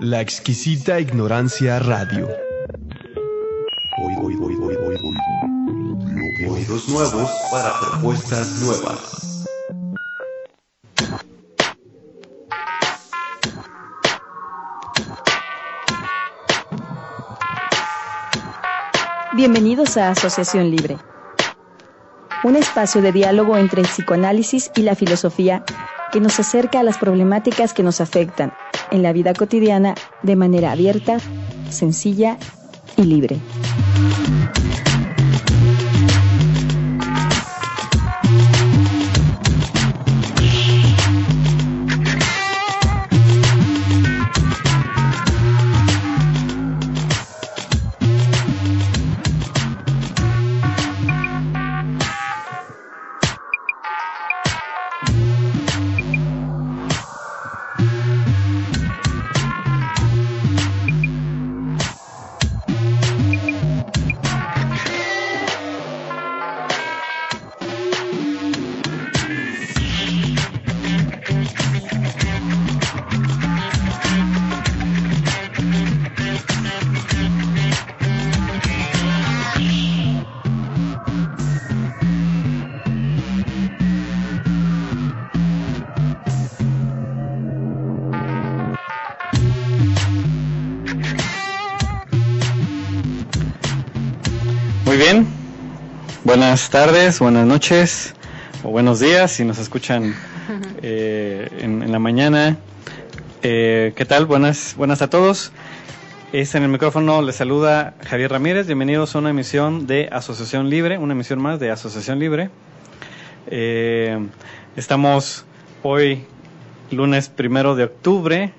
[0.00, 2.28] La exquisita ignorancia radio.
[6.48, 9.44] Oídos nuevos para propuestas nuevas.
[19.34, 20.98] Bienvenidos a Asociación Libre,
[22.44, 25.64] un espacio de diálogo entre el psicoanálisis y la filosofía
[26.12, 28.52] que nos acerca a las problemáticas que nos afectan
[28.90, 31.18] en la vida cotidiana de manera abierta,
[31.70, 32.38] sencilla
[32.96, 33.38] y libre.
[94.98, 95.28] Bien.
[96.24, 98.14] Buenas tardes, buenas noches
[98.64, 100.12] o buenos días si nos escuchan
[100.82, 102.56] eh, en, en la mañana.
[103.44, 104.26] Eh, ¿Qué tal?
[104.26, 105.52] Buenas, buenas a todos.
[106.32, 108.66] Es en el micrófono les saluda Javier Ramírez.
[108.66, 112.50] Bienvenidos a una emisión de Asociación Libre, una emisión más de Asociación Libre.
[113.46, 114.18] Eh,
[114.74, 115.44] estamos
[115.84, 116.24] hoy,
[116.90, 118.52] lunes primero de octubre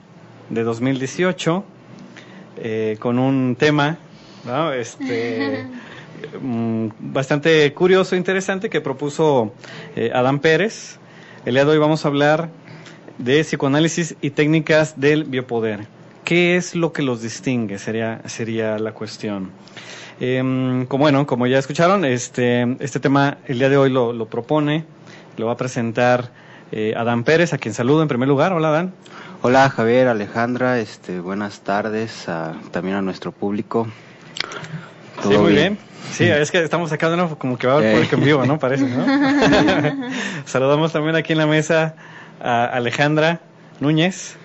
[0.50, 1.66] de 2018,
[2.56, 3.98] eh, con un tema,
[4.46, 4.72] ¿no?
[4.72, 5.68] Este,
[7.00, 9.54] bastante curioso, interesante, que propuso
[9.96, 10.98] eh, Adán Pérez.
[11.46, 12.50] El día de hoy vamos a hablar
[13.18, 15.88] de psicoanálisis y técnicas del biopoder.
[16.24, 17.80] ¿Qué es lo que los distingue?
[17.80, 19.52] Sería, sería la cuestión.
[20.20, 24.28] Em, como bueno, como ya escucharon, este, este tema el día de hoy lo, lo
[24.28, 24.86] propone,
[25.38, 26.30] lo va a presentar
[26.72, 28.54] eh, Adán Pérez, a quien saludo en primer lugar.
[28.54, 28.94] Hola, Adán.
[29.42, 33.88] Hola Javier, Alejandra, este, buenas tardes a- también a nuestro público.
[35.24, 35.78] Sí, ¿Todo muy bien.
[36.12, 37.94] Sí, es que estamos de nuevo como que va a haber Eh.
[37.96, 38.58] público en vivo, ¿no?
[38.60, 39.06] Parece, ¿no?
[40.46, 41.96] Saludamos también aquí en la mesa
[42.42, 43.42] a Alejandra
[43.80, 44.36] Núñez.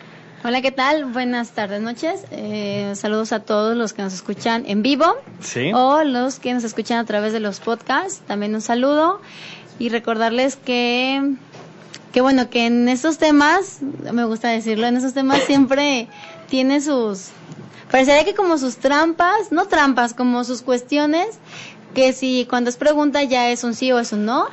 [0.45, 1.07] Hola, ¿qué tal?
[1.07, 2.25] Buenas tardes, noches.
[2.31, 5.07] Eh, saludos a todos los que nos escuchan en vivo
[5.41, 5.71] Sí.
[5.73, 8.21] o los que nos escuchan a través de los podcasts.
[8.27, 9.23] También un saludo
[9.79, 11.33] y recordarles que,
[12.12, 13.79] que bueno, que en estos temas,
[14.12, 16.09] me gusta decirlo, en estos temas siempre
[16.51, 17.31] tiene sus,
[17.94, 21.38] parecería que como sus trampas, no trampas, como sus cuestiones,
[21.94, 24.49] que si cuando es pregunta ya es un sí o es un no.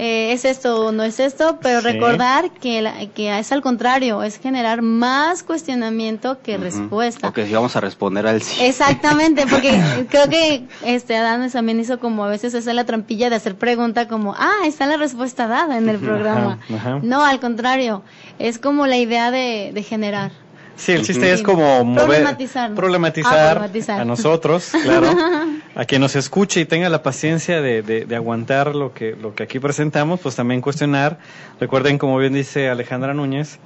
[0.00, 1.86] Eh, es esto o no es esto, pero Sí.
[1.86, 7.28] recordar que, la- que es al contrario, es generar más cuestionamiento que respuesta.
[7.28, 8.60] Ok, si vamos a responder al sí.
[8.64, 9.80] Exactamente, porque
[10.10, 13.54] creo que este Adán también hizo como a veces esa es la trampilla de hacer
[13.54, 16.58] pregunta como, ah, está la respuesta dada en el programa.
[17.02, 18.02] No, al contrario,
[18.40, 20.32] es como la idea de, de generar.
[20.78, 22.74] Sí, el chiste es como mover, Problematizar.
[22.74, 24.00] problematizar, Ah, problematizar.
[24.00, 25.08] a nosotros, claro,
[25.74, 29.34] a quien nos escuche y tenga la paciencia de, de- de aguantar lo que, lo
[29.34, 31.18] que aquí presentamos, pues también cuestionar.
[31.60, 33.58] Recuerden, como bien dice Alejandra Núñez,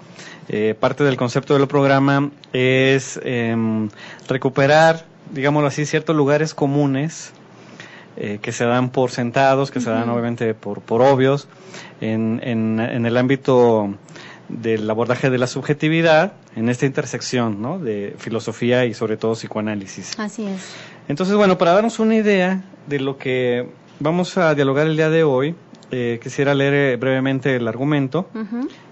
[0.49, 3.89] eh, parte del concepto del programa es em,
[4.29, 7.33] recuperar, digámoslo así, ciertos lugares comunes
[8.17, 11.47] eh, que se dan por sentados, que se dan obviamente por, por obvios,
[12.01, 13.95] en, en, en el ámbito
[14.61, 17.79] del abordaje de la subjetividad, en esta intersección ¿no?
[17.79, 20.19] de filosofía y sobre todo psicoanálisis.
[20.19, 20.75] Así es.
[21.09, 23.67] Entonces, bueno, para darnos una idea de lo que
[24.01, 25.55] vamos a dialogar el día de hoy,
[25.91, 28.29] eh, quisiera leer eh, brevemente el argumento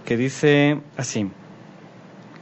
[0.05, 1.31] que dice así.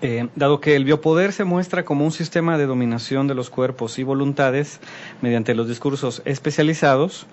[0.01, 3.99] Eh, dado que el biopoder se muestra como un sistema de dominación de los cuerpos
[3.99, 4.81] y voluntades
[5.23, 7.27] mediante los discursos especializados,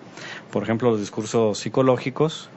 [0.51, 2.49] por ejemplo los discursos psicológicos,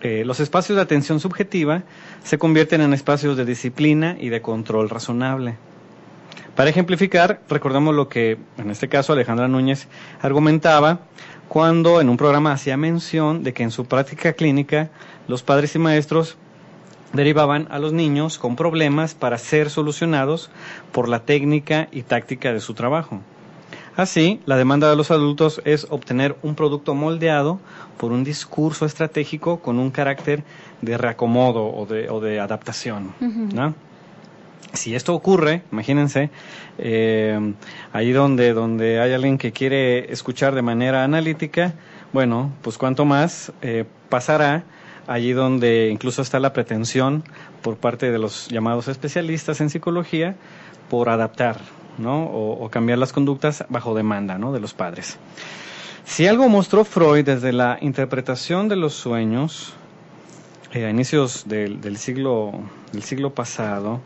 [0.00, 1.82] eh, los espacios de atención subjetiva
[2.22, 5.56] se convierten en espacios de disciplina y de control razonable.
[6.54, 9.88] Para ejemplificar, recordemos lo que en este caso Alejandra Núñez
[10.20, 11.00] argumentaba
[11.48, 14.90] cuando en un programa hacía mención de que en su práctica clínica
[15.28, 16.36] los padres y maestros
[17.12, 20.50] derivaban a los niños con problemas para ser solucionados
[20.92, 23.20] por la técnica y táctica de su trabajo.
[23.98, 27.58] Así, la demanda de los adultos es obtener un producto moldeado
[27.98, 30.44] por un discurso estratégico con un carácter
[30.82, 31.84] de reacomodo o
[32.20, 33.12] de, adaptación.
[34.72, 36.30] Si esto ocurre, imagínense,
[36.78, 37.54] eh,
[37.92, 41.74] ahí donde, donde hay alguien que quiere escuchar de manera analítica,
[42.12, 44.62] bueno, pues cuanto más eh, pasará
[45.08, 47.24] allí donde incluso está la pretensión
[47.62, 50.36] por parte de los llamados especialistas en psicología
[50.88, 51.56] por adaptar,
[51.98, 52.24] ¿no?
[52.24, 54.52] O, cambiar las conductas bajo demanda, ¿no?
[54.52, 55.18] De los padres.
[56.04, 59.74] Si algo mostró Freud desde la interpretación de los sueños
[60.72, 62.52] eh, a inicios del, siglo,
[62.92, 64.00] del siglo pasado,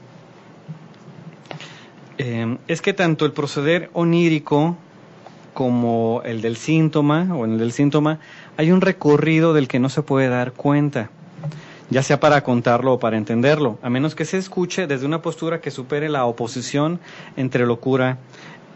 [2.19, 4.77] eh, es que tanto el proceder onírico
[5.55, 8.19] como el del síntoma o en el del síntoma
[8.57, 11.11] hay un recorrido del que no se puede dar cuenta,
[11.93, 15.61] ya sea para contarlo o para entenderlo, a menos que se escuche desde una postura
[15.61, 17.01] que supere la oposición
[17.37, 18.19] entre locura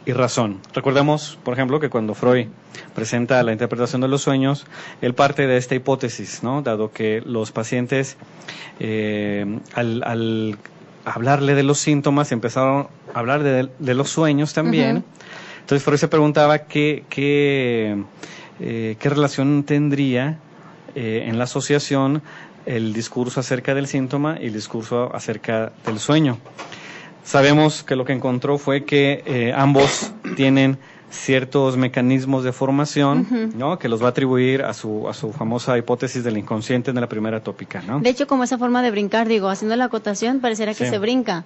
[0.05, 0.61] y razón.
[0.73, 2.49] Recordemos, por ejemplo, que cuando Freud
[2.95, 4.67] presenta la interpretación de los sueños,
[5.01, 6.63] él parte de esta hipótesis, ¿no?
[6.63, 8.17] Dado que los pacientes,
[8.79, 10.59] eh, al,
[11.05, 15.05] hablarle de los síntomas, empezaron a hablar de, los sueños también.
[15.61, 17.97] Entonces Freud se preguntaba qué, qué
[18.59, 20.39] eh, qué relación tendría
[20.95, 22.23] eh, en la asociación
[22.67, 26.39] el discurso acerca del síntoma y el discurso acerca del sueño.
[27.25, 30.79] Sabemos que lo que encontró fue que eh, ambos tienen
[31.17, 33.79] ciertos mecanismos de formación, ¿no?
[33.79, 37.09] Que los va a atribuir a su, a su famosa hipótesis del inconsciente en la
[37.09, 38.01] primera tópica, ¿no?
[38.01, 41.45] De hecho, como esa forma de brincar, digo, haciendo la acotación, pareciera que se brinca.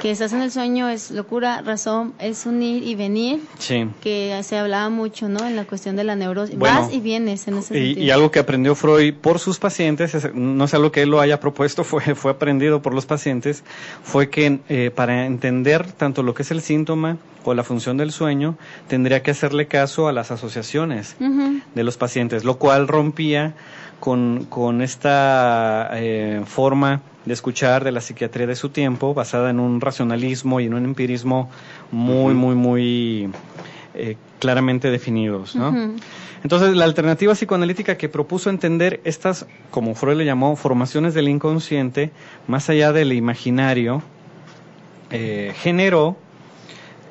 [0.00, 3.40] Que estás en el sueño es locura, razón, es unir y venir.
[3.58, 3.88] Sí.
[4.00, 5.46] Que se hablaba mucho, ¿no?
[5.46, 6.58] En la cuestión de la neurosis.
[6.58, 10.64] Vas y vienes en ese y, Y algo que aprendió Freud por sus pacientes, no
[10.64, 13.64] es algo que él lo haya propuesto, fue, fue aprendido por los pacientes,
[14.02, 18.12] fue que eh, para entender tanto lo que es el síntoma o la función del
[18.12, 18.56] sueño,
[18.88, 21.16] tendría que hacerle caso a las asociaciones
[21.74, 23.54] de los pacientes, lo cual rompía
[24.00, 29.60] con, con esta eh, forma de escuchar de la psiquiatría de su tiempo, basada en
[29.60, 31.50] un racionalismo y en un empirismo
[31.90, 33.30] muy, muy, muy
[33.94, 35.54] eh, claramente definidos.
[35.54, 35.94] ¿no?
[36.42, 42.10] Entonces, la alternativa psicoanalítica que propuso entender estas, como Freud le llamó, formaciones del inconsciente,
[42.48, 44.02] más allá del imaginario,
[45.10, 46.16] eh, generó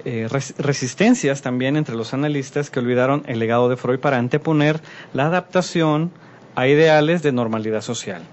[0.05, 0.27] eh,
[0.57, 4.79] resistencias también entre los analistas que olvidaron el legado de Freud para anteponer
[5.13, 6.11] la adaptación
[6.55, 8.23] a ideales de normalidad social.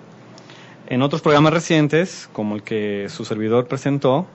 [0.88, 4.26] En otros programas recientes, como el que su servidor presentó,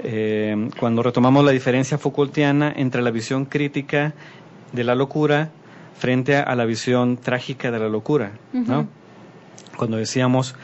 [0.00, 4.14] eh, cuando retomamos la diferencia Foucaultiana entre la visión crítica
[4.72, 5.50] de la locura
[5.98, 8.86] frente a, la visión trágica de la locura, ¿no?
[9.76, 10.54] Cuando decíamos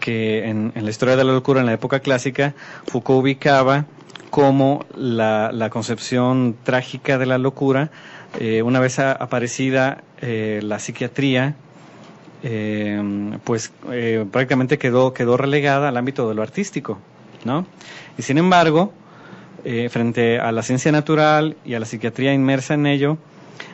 [0.00, 2.54] que en, en, la historia de la locura, en la época clásica,
[2.86, 3.86] Foucault ubicaba
[4.30, 7.90] como la, concepción trágica de la locura,
[8.38, 11.54] eh, una vez aparecida eh, la psiquiatría,
[12.42, 13.72] eh, pues
[14.30, 16.98] prácticamente quedó, quedó relegada al ámbito de lo artístico,
[17.44, 17.66] ¿no?
[18.16, 18.92] Y sin embargo,
[19.90, 23.18] frente a la ciencia natural y a la psiquiatría inmersa en ello,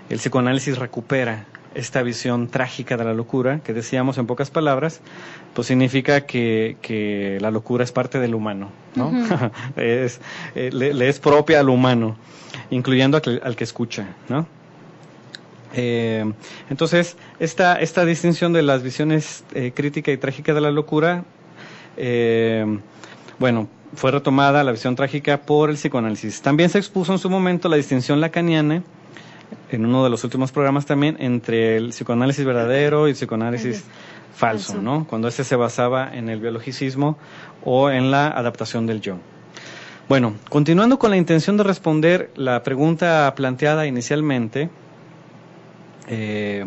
[0.09, 5.01] el psicoanálisis recupera esta visión trágica de la locura, que decíamos en pocas palabras,
[5.55, 9.13] pues significa que, que la locura es parte del humano, ¿no?
[9.77, 10.21] es,
[10.55, 12.17] eh, le, es propia al humano,
[12.71, 14.47] incluyendo al, que escucha, ¿no?
[15.77, 16.33] Eh,
[16.71, 21.25] entonces, esta, esta distinción de las visiones eh, crítica y trágica de la locura,
[23.39, 26.43] bueno, fue retomada la visión trágica por el psicoanálisis.
[26.43, 28.83] También se expuso en su momento la distinción lacaniana
[29.71, 33.85] en uno de los últimos programas también entre el psicoanálisis verdadero y el psicoanálisis
[34.35, 35.07] falso, ¿no?
[35.07, 37.17] Cuando este se basaba en el biologicismo
[37.65, 39.17] o en la adaptación del yo.
[40.09, 44.69] Bueno, continuando con la intención de responder la pregunta planteada inicialmente,
[46.09, 46.67] eh,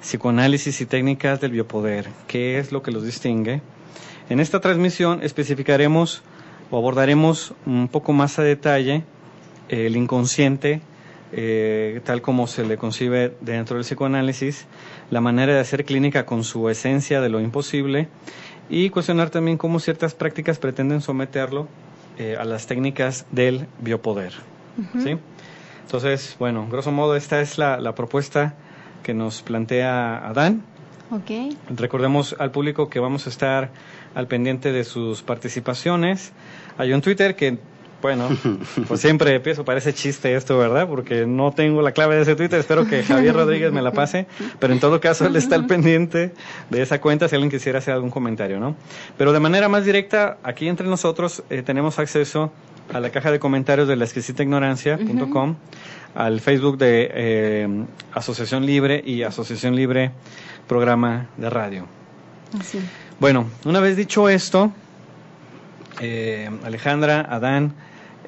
[0.00, 3.62] psicoanálisis y técnicas del biopoder, ¿qué es lo que los distingue?
[4.28, 6.22] En esta transmisión especificaremos
[6.70, 9.04] o abordaremos un poco más a detalle
[9.68, 10.80] el inconsciente,
[11.36, 14.66] eh, tal como se le concibe dentro del psicoanálisis,
[15.10, 18.08] la manera de hacer clínica con su esencia de lo imposible
[18.70, 21.66] y cuestionar también cómo ciertas prácticas pretenden someterlo
[22.18, 24.32] eh, a las técnicas del biopoder.
[25.02, 25.18] ¿sí?
[25.82, 28.54] Entonces, bueno, grosso modo, esta es la, propuesta
[29.02, 30.62] que nos plantea Adán.
[31.10, 31.56] Ok.
[31.76, 33.70] Recordemos al público que vamos a estar
[34.14, 36.32] al pendiente de sus participaciones.
[36.78, 37.58] Hay un Twitter que,
[38.04, 38.28] bueno,
[38.86, 40.86] pues siempre empiezo, parece chiste esto, ¿verdad?
[40.86, 44.26] Porque no tengo la clave de ese Twitter, espero que Javier Rodríguez me la pase,
[44.58, 46.34] pero en todo caso él está al pendiente
[46.68, 48.76] de esa cuenta si alguien quisiera hacer algún comentario, ¿no?
[49.16, 52.52] Pero de manera más directa, aquí entre nosotros eh, tenemos acceso
[52.92, 55.56] a la caja de comentarios de la ignorancia.com,
[56.14, 60.10] al Facebook de eh, Asociación Libre y Asociación Libre
[60.68, 61.86] Programa de Radio.
[62.60, 62.80] Así.
[63.18, 64.74] Bueno, una vez dicho esto,
[66.00, 67.72] eh, Alejandra, Adán,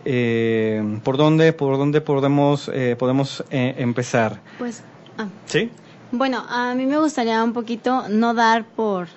[0.08, 4.40] eh, ¿por dónde, por dónde podemos, eh, podemos eh, empezar?
[4.58, 4.82] Pues,
[5.18, 5.70] ah, ¿Sí?
[6.12, 9.08] bueno, a mí me gustaría un poquito no dar por,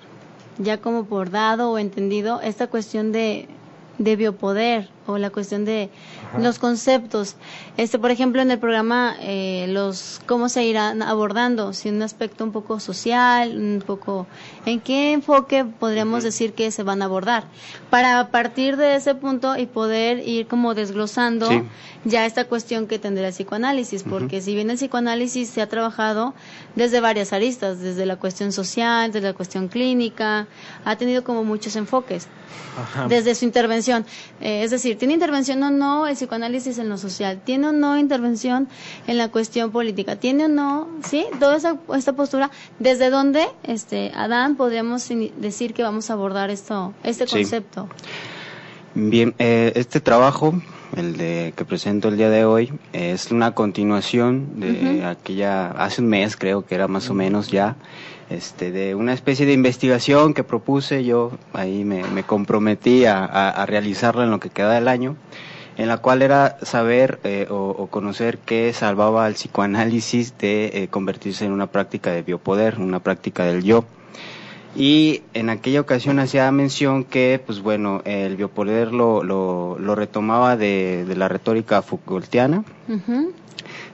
[0.58, 3.46] ya como por dado o entendido, esta cuestión de,
[3.98, 5.90] de biopoder o la cuestión de
[6.38, 7.36] los conceptos.
[7.76, 12.44] Este, por ejemplo, en el programa, eh, los cómo se irán abordando, si un aspecto
[12.44, 14.26] un poco social, un poco,
[14.66, 17.44] ¿en qué enfoque podríamos decir que se van a abordar?
[17.90, 21.62] Para partir de ese punto y poder ir como desglosando Sí.
[22.04, 26.34] ya esta cuestión que tendrá el psicoanálisis, porque si bien el psicoanálisis se ha trabajado
[26.76, 30.46] desde varias aristas, desde la cuestión social, desde la cuestión clínica,
[30.84, 32.26] ha tenido como muchos enfoques
[32.80, 33.08] Ajá.
[33.08, 34.06] desde su intervención.
[34.40, 37.40] Eh, es decir, ¿tiene intervención o no el psicoanálisis en lo social?
[37.44, 38.68] ¿Tiene o no intervención
[39.06, 40.16] en la cuestión política?
[40.16, 41.26] ¿Tiene o no, sí?
[41.38, 46.94] Toda esa, esta postura, ¿desde dónde, este, Adán, podríamos decir que vamos a abordar esto,
[47.02, 47.36] este Sí.
[47.36, 47.88] concepto?
[48.94, 50.54] Bien, eh, este trabajo,
[50.96, 55.06] el de que presento el día de hoy, es una continuación de Ujú.
[55.06, 57.76] aquella, hace un mes creo que era más o menos ya,
[58.28, 63.50] este, de una especie de investigación que propuse, yo ahí me, me comprometí a, a-
[63.50, 65.16] a realizarla en lo que queda del año,
[65.76, 70.88] en la cual era saber eh, o, o conocer qué salvaba al psicoanálisis de eh,
[70.88, 73.84] convertirse en una práctica de biopoder, una práctica del yo.
[74.76, 80.56] Y en aquella ocasión hacía mención que, pues bueno, el biopoder lo, lo, lo retomaba
[80.56, 82.64] de, de la retórica Foucaultiana,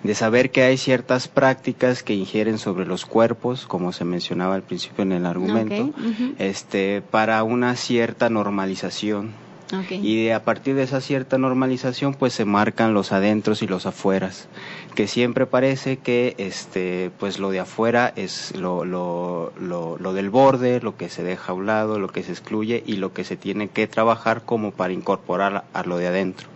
[0.02, 4.62] de saber que hay ciertas prácticas que ingieren sobre los cuerpos, como se mencionaba al
[4.62, 5.90] principio en el argumento,
[6.38, 9.45] este, para una cierta normalización.
[9.90, 14.46] Y a partir de esa cierta normalización, pues se marcan los adentros y los afueras,
[14.94, 20.30] que siempre parece que este, pues lo de afuera es lo, lo, lo, lo del
[20.30, 23.24] borde, lo que se deja a un lado, lo que se excluye y lo que
[23.24, 26.48] se tiene que trabajar como para incorporar a lo de adentro.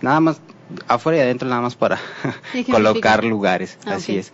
[0.00, 0.40] Nada más,
[0.88, 1.98] afuera y adentro nada más para
[2.70, 4.32] colocar lugares, Ah, así es.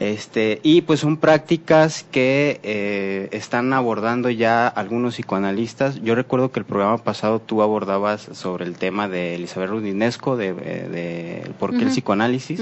[0.00, 6.00] Este, y pues son prácticas que eh, están abordando ya algunos psicoanalistas.
[6.02, 10.48] Yo recuerdo que el programa pasado tú abordabas sobre el tema de Elizabeth Rudinesco, de,
[10.50, 12.60] eh, de por qué el psicoanálisis.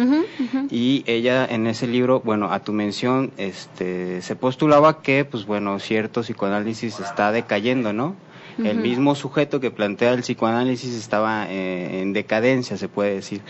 [0.70, 5.78] Y ella en ese libro, bueno, a tu mención, este, se postulaba que, pues bueno,
[5.78, 8.16] cierto psicoanálisis está decayendo, ¿no?
[8.62, 13.42] El mismo sujeto que plantea el psicoanálisis estaba eh, en decadencia, se puede decir.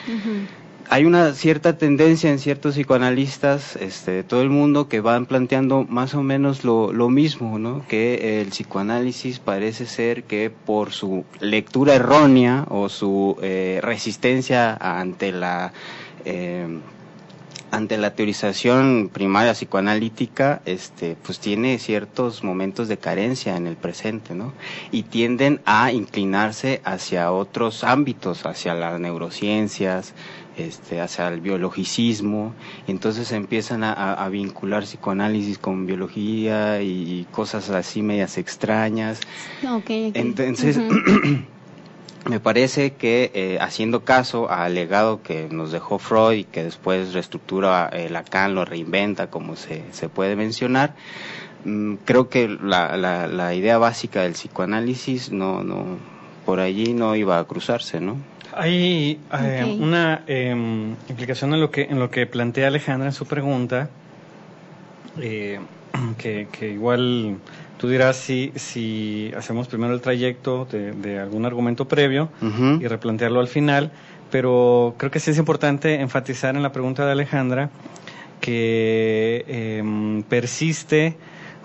[0.88, 5.84] Hay una cierta tendencia en ciertos psicoanalistas este, de todo el mundo que van planteando
[5.88, 7.84] más o menos lo, lo mismo, ¿no?
[7.88, 15.32] Que el psicoanálisis parece ser que por su lectura errónea o su eh, resistencia ante
[15.32, 15.72] la
[16.24, 16.66] eh,
[17.72, 24.34] ante la teorización primaria psicoanalítica, este, pues tiene ciertos momentos de carencia en el presente,
[24.34, 24.52] ¿no?
[24.92, 30.14] Y tienden a inclinarse hacia otros ámbitos, hacia las neurociencias,
[30.56, 32.54] este, hacia el biologicismo,
[32.86, 39.20] y entonces empiezan a, a- a vincular psicoanálisis con biología y, cosas así medias extrañas.
[40.14, 40.78] Entonces.
[42.28, 47.12] me parece que eh, haciendo caso al legado que nos dejó Freud y que después
[47.12, 50.94] reestructura eh, Lacan, lo reinventa, como se, se puede mencionar,
[51.64, 55.98] mm, creo que la, la, la idea básica del psicoanálisis no, no,
[56.44, 58.16] por allí no iba a cruzarse, ¿no?
[58.54, 60.50] Hay eh, una eh,
[61.10, 63.90] implicación en lo que en lo que plantea Alejandra en su pregunta,
[65.20, 65.60] eh,
[66.18, 67.36] que, que igual
[67.78, 72.28] tú dirás si, si hacemos primero el trayecto de, de algún argumento previo
[72.80, 73.90] y replantearlo al final,
[74.30, 77.70] pero creo que sí es importante enfatizar en la pregunta de Alejandra
[78.40, 81.16] que em, persiste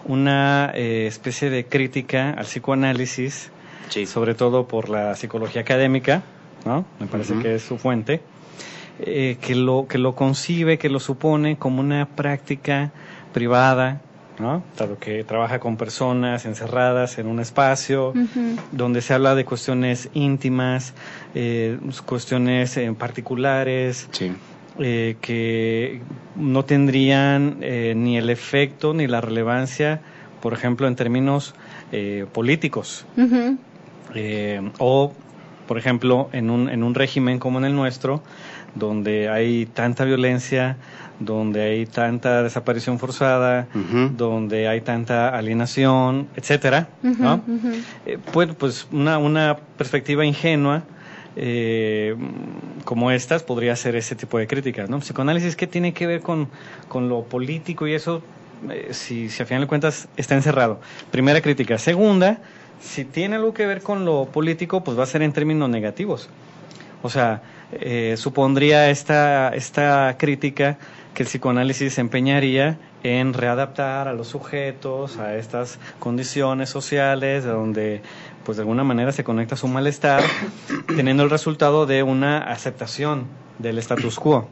[0.05, 3.51] una eh, especie de crítica al psicoanálisis
[3.89, 4.05] Sí.
[4.05, 6.23] sobre todo por la psicología académica,
[6.65, 6.85] ¿no?
[7.01, 8.21] Me parece que es su fuente,
[8.99, 12.91] eh, que lo que lo concibe, que lo supone como una práctica
[13.33, 13.99] privada,
[14.41, 14.63] ¿no?
[14.77, 18.13] Dado que trabaja con personas encerradas en un espacio,
[18.71, 20.93] donde se habla de cuestiones íntimas,
[21.35, 24.31] eh, cuestiones eh, particulares, Sí.
[24.79, 26.01] eh, que
[26.35, 30.01] no tendrían eh, ni el efecto ni la relevancia,
[30.41, 31.53] por ejemplo, en términos
[31.91, 33.05] eh, políticos.
[34.15, 35.13] Eh, o,
[35.67, 38.21] por ejemplo, en un, en un régimen como en el nuestro,
[38.75, 40.77] donde hay tanta violencia,
[41.21, 43.67] donde hay tanta desaparición forzada,
[44.17, 46.89] donde hay tanta alienación, etcétera.
[48.05, 50.83] Eh, bueno, pues una, una perspectiva ingenua
[51.35, 52.15] eh,
[52.83, 54.99] como estas podría ser ese tipo de críticas, ¿no?
[54.99, 56.49] Psicoanálisis, ¿qué tiene que ver con,
[56.87, 58.21] con lo político y eso?
[58.69, 60.81] Eh, si, si a final de cuentas está encerrado.
[61.09, 61.77] Primera crítica.
[61.77, 62.39] Segunda,
[62.81, 66.29] si tiene algo que ver con lo político, pues va a ser en términos negativos.
[67.01, 70.77] O sea, eh, supondría esta, esta crítica
[71.13, 78.01] que el psicoanálisis se empeñaría en readaptar a los sujetos a estas condiciones sociales donde
[78.45, 80.23] pues de alguna manera se conecta su malestar
[80.95, 83.25] teniendo el resultado de una aceptación
[83.59, 84.47] del status quo,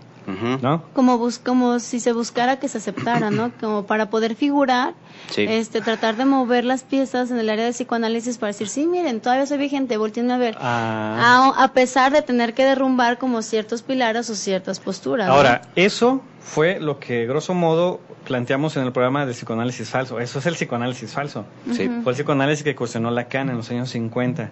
[0.94, 3.52] Como, bus como si se buscara que se aceptara, ¿no?
[3.60, 4.94] Como para poder figurar,
[5.30, 5.46] Sí.
[5.48, 9.20] este, tratar de mover las piezas en el área de psicoanálisis para decir, sí, miren,
[9.22, 10.56] todavía soy vigente, volteenme a ver.
[10.60, 15.28] Ah, A, a pesar de tener que derrumbar como ciertos pilares o ciertas posturas.
[15.28, 15.34] ¿no?
[15.34, 20.20] Ahora, eso fue lo que grosso modo planteamos en el programa de psicoanálisis falso.
[20.20, 21.46] Eso es el psicoanálisis falso.
[21.72, 21.90] Sí.
[22.04, 24.50] Fue el psicoanálisis que cuestionó Lacan en los años 50,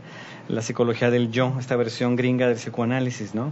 [0.49, 3.51] la psicología del yo, esta versión gringa del psicoanálisis, ¿no?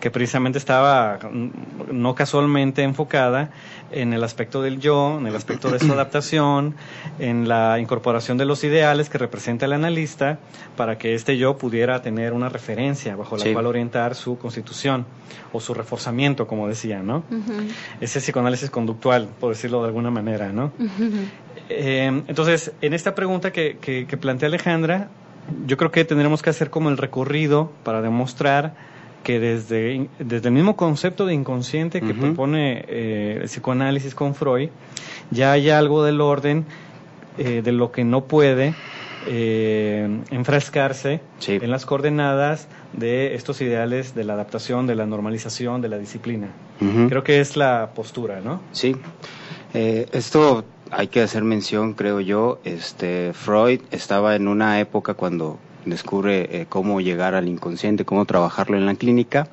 [0.00, 1.48] Que precisamente estaba mm,
[1.92, 3.50] no casualmente enfocada
[3.92, 6.74] en el aspecto del yo, en el aspecto de su adaptación,
[7.20, 10.38] en la incorporación de los ideales que representa el analista
[10.76, 13.52] para que este yo pudiera tener una referencia bajo la Sí.
[13.52, 15.06] cual orientar su constitución
[15.52, 17.22] o su reforzamiento, como decía, ¿no?
[18.00, 20.72] Ese psicoanálisis conductual, por decirlo de alguna manera, ¿no?
[21.68, 25.08] Eh, entonces, en esta pregunta que, que- que plantea Alejandra,
[25.66, 28.74] yo creo que tendremos que hacer como el recorrido para demostrar
[29.22, 34.68] que desde, desde el mismo concepto de inconsciente que propone eh, el psicoanálisis con Freud,
[35.30, 36.66] ya hay algo del orden
[37.38, 38.74] eh, de lo que no puede
[39.26, 41.58] eh, enfrascarse Sí.
[41.60, 46.48] en las coordenadas de estos ideales de la adaptación, de la normalización, de la disciplina.
[47.08, 48.60] Creo que es la postura, ¿no?
[48.72, 48.94] Sí,
[49.76, 50.64] Eh, esto
[50.96, 52.58] hay que hacer mención, creo yo.
[52.64, 58.76] Este Freud estaba en una época cuando descubre eh, cómo llegar al inconsciente, cómo trabajarlo
[58.76, 59.48] en la clínica.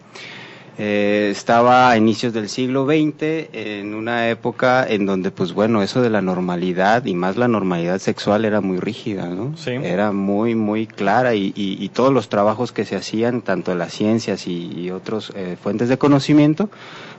[0.78, 6.02] Eh, estaba a inicios del siglo XX, en una época en donde, pues bueno, eso
[6.02, 9.56] de la normalidad y más la normalidad sexual era muy rígida, ¿no?
[9.58, 9.72] Sí.
[9.72, 13.80] Era muy, muy clara y, y- y todos los trabajos que se hacían, tanto en
[13.80, 15.32] las ciencias y, y otras
[15.62, 16.70] fuentes de conocimiento,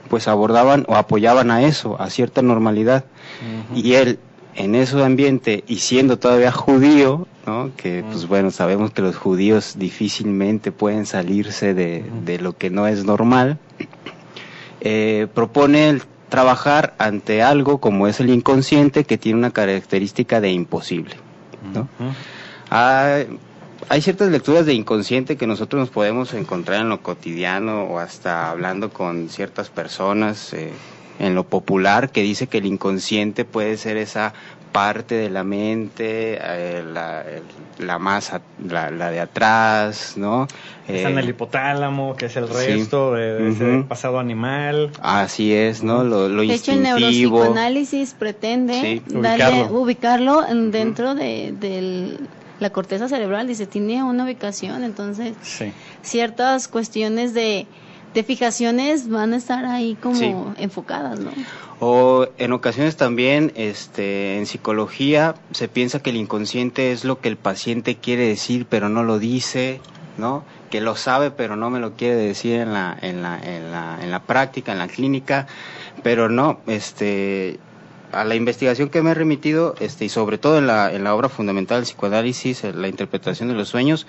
[0.09, 3.05] pues abordaban o apoyaban a eso, a cierta normalidad.
[3.75, 4.19] Y él,
[4.55, 7.71] en ese ambiente y siendo todavía judío, ¿no?
[7.75, 12.87] que pues bueno, sabemos que los judíos difícilmente pueden salirse de, de lo que no
[12.87, 13.57] es normal,
[14.81, 20.51] eh, propone el trabajar ante algo como es el inconsciente que tiene una característica de
[20.51, 21.15] imposible.
[21.73, 21.81] ¿no?
[21.81, 22.13] Ujú.
[22.69, 23.27] Hay,
[23.89, 28.49] hay ciertas lecturas de inconsciente que nosotros nos podemos encontrar en lo cotidiano o hasta
[28.49, 30.71] hablando con ciertas personas eh,
[31.19, 34.33] en lo popular que dice que el inconsciente puede ser esa
[34.73, 37.43] parte de la mente, eh, la, el-
[38.67, 40.47] la de atrás, ¿no?
[40.87, 42.53] Está en Eh, el hipotálamo, que es el sí.
[42.53, 43.87] resto de, de ese Ujú.
[43.87, 44.91] pasado animal.
[45.01, 46.03] Así es, ¿no?
[46.03, 46.99] Lo, lo De hecho, el instintivo.
[47.39, 49.01] neuropsicoanálisis pretende Sí.
[49.07, 49.79] darle, Ubicarlo.
[49.79, 52.27] ubicarlo, en- dentro de, del-
[52.59, 53.47] la corteza cerebral.
[53.47, 55.71] Dice, tiene una ubicación, entonces Sí.
[56.01, 57.67] ciertas cuestiones de,
[58.13, 60.33] de fijaciones van a estar ahí como Sí.
[60.57, 61.31] enfocadas, ¿no?
[61.79, 67.27] O en ocasiones también, este, en psicología se piensa que el inconsciente es lo que
[67.29, 69.81] el paciente quiere decir, pero no lo dice,
[70.17, 70.43] ¿no?
[70.69, 73.99] Que lo sabe, pero no me lo quiere decir en la, en la, en la,
[74.01, 75.47] en la práctica, en la clínica,
[76.03, 77.59] pero no, este,
[78.11, 81.13] a la investigación que me he remitido, este, y sobre todo en la, en la
[81.15, 84.05] obra fundamental del psicoanálisis, la interpretación de los sueños,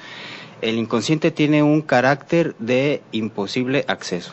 [0.64, 4.32] el inconsciente tiene un carácter de imposible acceso.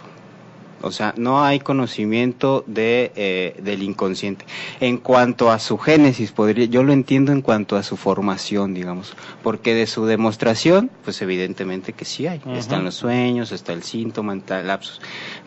[0.82, 4.46] O sea, no hay conocimiento de, eh, del inconsciente.
[4.80, 9.14] En cuanto a su génesis, podría, yo lo entiendo en cuanto a su formación, digamos,
[9.44, 12.42] porque de su demostración, pues evidentemente que sí hay.
[12.56, 15.02] Están los sueños, está el síntoma, está el lapsus,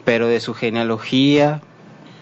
[0.04, 1.62] pero de su genealogía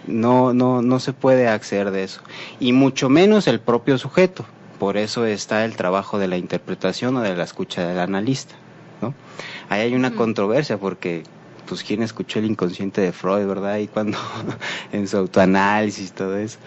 [0.06, 2.22] no, no, no se puede acceder de eso.
[2.60, 4.46] Y mucho menos el propio sujeto.
[4.82, 8.56] Por eso está el trabajo de la interpretación o de la escucha del analista,
[9.00, 9.14] ¿no?
[9.68, 11.22] Ahí hay una controversia porque
[11.68, 13.76] pues quién escuchó el inconsciente de Freud, ¿verdad?
[13.78, 14.18] Y cuando
[14.92, 16.58] en su autoanálisis todo eso.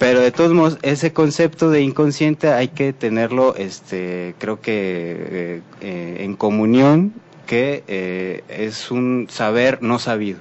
[0.00, 5.62] Pero de todos modos, ese concepto de inconsciente hay que tenerlo, este, creo que eh,
[5.80, 7.12] eh, en comunión,
[7.46, 10.40] que eh, es un saber no sabido,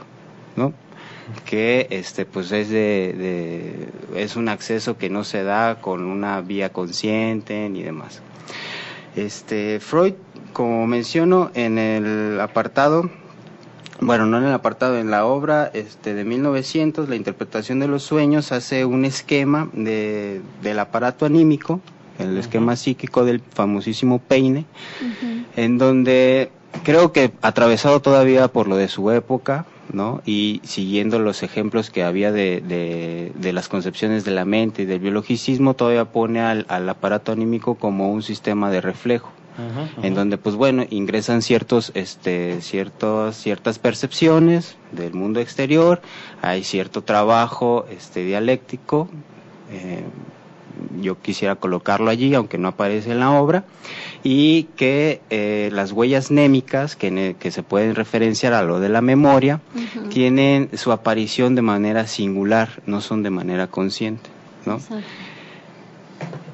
[0.56, 0.74] ¿no?
[1.46, 3.13] Que este pues es de,
[4.13, 8.22] de, es un acceso que no se da con una vía consciente ni demás.
[9.15, 10.13] Este Freud,
[10.54, 13.10] como menciono en el apartado
[14.02, 18.04] bueno, no en el apartado, en la obra este, de 1900, la interpretación de los
[18.04, 21.82] sueños hace un esquema de, del aparato anímico,
[22.18, 24.65] el esquema psíquico del famosísimo Peine,
[25.58, 26.50] en donde
[26.84, 30.21] creo que atravesado todavía por lo de su época, ¿no?
[30.25, 34.86] Y siguiendo los ejemplos que había de, de, de las concepciones de la mente y
[34.86, 39.32] del biologicismo, todavía pone al, al aparato anímico como un sistema de reflejo
[40.04, 46.02] en donde pues bueno ingresan ciertos este ciertos ciertas percepciones del mundo exterior
[46.41, 49.10] hay cierto trabajo este dialéctico
[49.71, 50.04] eh,
[51.02, 53.63] yo quisiera colocarlo allí aunque no aparece en la obra
[54.24, 59.02] y que eh, las huellas némicas que, que, se pueden referenciar a lo de la
[59.02, 59.62] memoria
[60.10, 64.30] tienen su aparición de manera singular no son de manera consciente
[64.65, 64.76] ¿no?
[64.76, 65.04] Exacto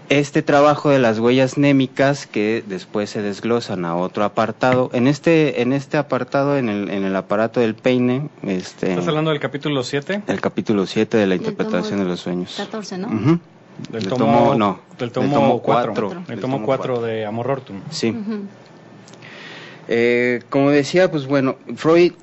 [0.09, 4.89] este trabajo de las huellas némicas que después se desglosan a otro apartado.
[4.93, 8.91] En este, en este apartado, en el, en el aparato del peine, este.
[8.91, 10.23] ¿Estás hablando del capítulo 7?
[10.27, 12.55] El capítulo 7 de la interpretación de los sueños.
[12.57, 13.07] 14, ¿no?
[13.07, 13.39] Uh -huh.
[13.91, 14.79] Del, del tomo, tomo, no.
[14.97, 16.23] Del tomo 4.
[16.27, 17.81] Del tomo 4 de Amor Hortum.
[17.89, 18.09] Sí.
[18.11, 18.41] Uh -huh.
[19.87, 22.13] eh, como decía, pues bueno, Freud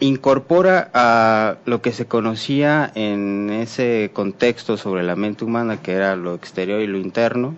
[0.00, 6.16] incorpora a lo que se conocía en ese contexto sobre la mente humana, que era
[6.16, 7.54] lo exterior y lo interno,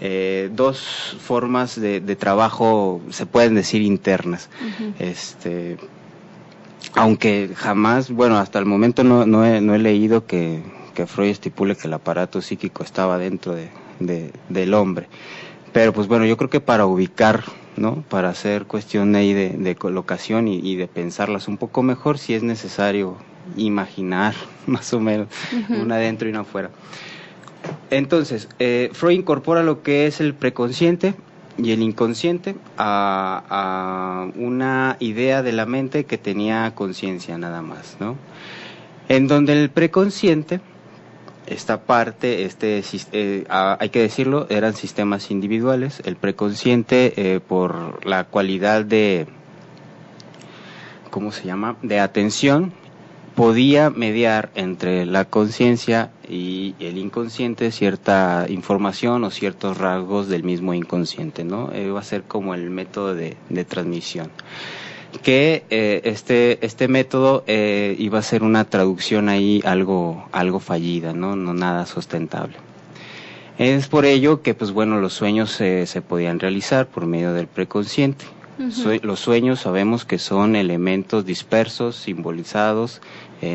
[0.00, 4.48] eh, dos formas de, de, trabajo, se pueden decir internas.
[4.60, 4.94] Uh -huh.
[4.98, 5.76] Este,
[6.94, 10.62] aunque jamás, bueno, hasta el momento no, no, he, no he, leído que,
[11.00, 13.68] que, Freud estipule que el aparato psíquico estaba dentro de,
[14.00, 15.06] de, del hombre.
[15.72, 17.44] Pero pues bueno, yo creo que para ubicar
[17.76, 18.02] ¿no?
[18.08, 22.34] Para hacer cuestión ahí de, de colocación y, y, de pensarlas un poco mejor, si
[22.34, 23.16] es necesario
[23.56, 24.34] imaginar
[24.66, 25.82] más o menos uh -huh.
[25.82, 26.70] una adentro y una afuera.
[27.90, 31.14] Entonces, eh, Freud incorpora lo que es el preconsciente
[31.56, 37.96] y el inconsciente a, a una idea de la mente que tenía conciencia nada más,
[38.00, 38.16] ¿no?
[39.08, 40.60] En donde el preconsciente
[41.50, 42.82] esta parte, este,
[43.12, 46.00] eh, hay que decirlo, eran sistemas individuales.
[46.04, 49.26] El preconsciente, eh, por la cualidad de,
[51.10, 52.72] ¿cómo se llama?, de atención,
[53.34, 60.72] podía mediar entre la conciencia y el inconsciente cierta información o ciertos rasgos del mismo
[60.72, 61.72] inconsciente, ¿no?
[61.72, 64.30] Eh, va a ser como el método de, de transmisión
[65.22, 71.12] que eh, este este método eh, iba a ser una traducción ahí algo algo fallida
[71.12, 72.56] no no nada sustentable.
[73.58, 77.46] Es por ello que pues bueno los sueños eh, se podían realizar por medio del
[77.46, 78.24] preconsciente.
[78.58, 79.02] Uh -huh.
[79.02, 83.00] los sueños sabemos que son elementos dispersos simbolizados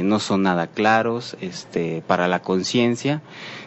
[0.04, 3.22] no son nada claros este para la conciencia.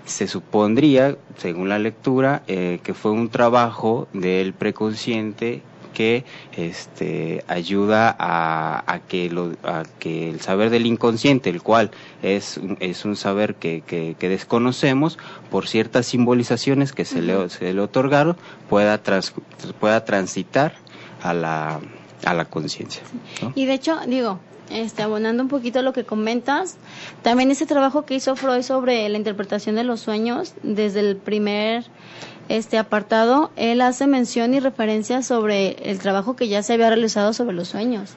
[0.05, 5.63] Se supondría según la lectura que fue un trabajo del preconsciente
[5.99, 6.25] que
[6.57, 11.91] este, ayuda a, a, que lo, a, que el saber del inconsciente, el cual
[12.23, 15.19] es, es un saber que, que, que desconocemos,
[15.51, 17.43] por ciertas simbolizaciones que se, uh -huh.
[17.43, 18.37] le, se le otorgaron,
[18.69, 19.35] pueda, trans,
[19.81, 20.75] pueda transitar
[21.21, 21.81] a la,
[22.25, 23.03] a la conciencia.
[23.43, 23.51] ¿no?
[23.57, 24.39] Y de hecho, digo,
[24.71, 26.77] este, abonando un poquito lo que comentas,
[27.23, 31.83] también ese trabajo que hizo Freud sobre la interpretación de los sueños, desde el primer
[32.49, 37.33] este apartado, él hace mención y referencia sobre el trabajo que ya se había realizado
[37.33, 38.15] sobre los sueños.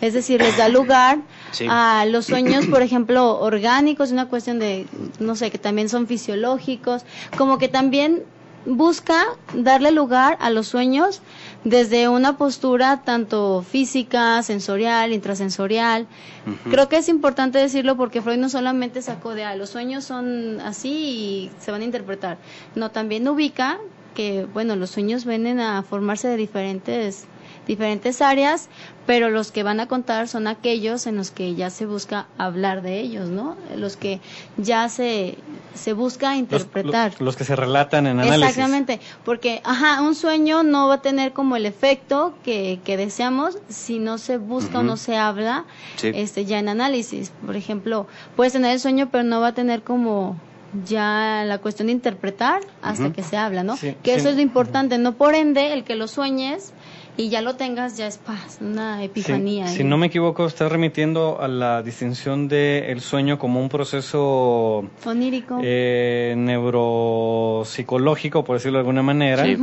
[0.00, 1.18] Es decir, les da lugar
[1.52, 1.66] sí.
[1.68, 4.86] a los sueños, por ejemplo, orgánicos, una cuestión de,
[5.20, 7.04] no sé, que también son fisiológicos,
[7.36, 8.24] como que también
[8.66, 9.24] busca
[9.54, 11.22] darle lugar a los sueños
[11.64, 16.06] desde una postura tanto física, sensorial, intrasensorial.
[16.46, 16.70] Uh -huh.
[16.70, 20.60] Creo que es importante decirlo porque Freud no solamente sacó de, ah, los sueños son
[20.60, 22.38] así y se van a interpretar,
[22.74, 23.78] no, también ubica
[24.14, 27.26] que, bueno, los sueños vienen a formarse de diferentes
[27.66, 28.68] diferentes áreas,
[29.06, 32.82] pero los que van a contar son aquellos en los que ya se busca hablar
[32.82, 33.56] de ellos, ¿no?
[33.76, 34.20] Los que
[34.56, 35.36] ya se,
[35.74, 37.12] se busca interpretar.
[37.12, 38.48] Los, los que se relatan en análisis.
[38.48, 43.58] Exactamente, porque, ajá, un sueño no va a tener como el efecto que, que deseamos
[43.68, 44.80] si no se busca uh -huh.
[44.80, 45.64] o no se habla
[45.96, 46.10] sí.
[46.14, 47.32] este, ya en análisis.
[47.44, 50.38] Por ejemplo, puedes tener el sueño, pero no va a tener como
[50.86, 53.14] ya la cuestión de interpretar hasta uh -huh.
[53.14, 53.76] que se habla, ¿no?
[53.76, 54.20] Sí, que sí.
[54.20, 56.72] eso es lo importante, no por ende el que lo sueñes
[57.16, 59.68] y ya lo tengas, ya es paz, una epifanía.
[59.68, 63.68] Sí, si no me equivoco, está remitiendo a la distinción del el sueño como un
[63.68, 69.56] proceso onírico, eh, neuropsicológico, por decirlo de alguna manera, sí.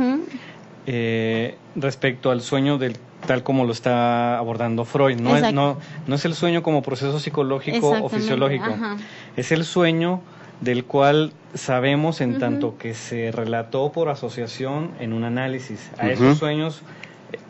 [0.86, 5.20] eh, respecto al sueño del tal como lo está abordando Freud.
[5.20, 8.64] No es, no, no es el sueño como proceso psicológico o fisiológico.
[8.64, 8.96] ajá.
[9.36, 10.20] Es el sueño
[10.60, 15.90] del cual sabemos en tanto que se relató por asociación en un análisis.
[15.98, 16.82] A esos sueños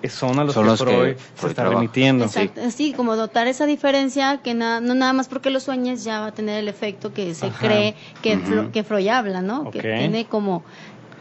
[0.08, 1.80] son a los Son que los que Freud se Freud está trabaja.
[1.80, 2.24] remitiendo.
[2.24, 6.20] Exacto, sí, como dotar esa diferencia que na- no nada más porque lo sueñes ya
[6.20, 7.58] va a tener el efecto que se Ajá.
[7.66, 8.38] cree que.
[8.38, 9.70] Fro- que Freud habla, ¿no?
[9.70, 10.62] Que tiene como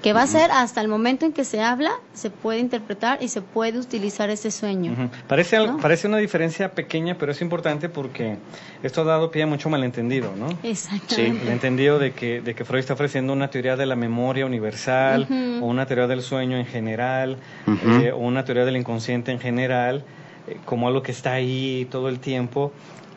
[0.02, 3.28] que va a ser hasta el momento en que se habla, se puede interpretar y
[3.28, 4.94] se puede utilizar ese sueño.
[4.94, 5.10] Ujú.
[5.28, 5.78] Parece, al- ¿No?
[5.78, 8.38] parece una diferencia pequeña, pero es importante porque
[8.82, 10.48] esto ha dado pie a mucho malentendido, ¿no?
[10.64, 11.44] Exactamente.
[11.46, 15.28] El entendido de que, de que Freud está ofreciendo una teoría de la memoria universal,
[15.30, 15.66] Ujú.
[15.66, 17.38] o una teoría del sueño en general,
[17.68, 18.02] Ujú.
[18.02, 20.04] eh, o una teoría del inconsciente en general,
[20.48, 22.72] eh, como algo que está ahí todo el tiempo.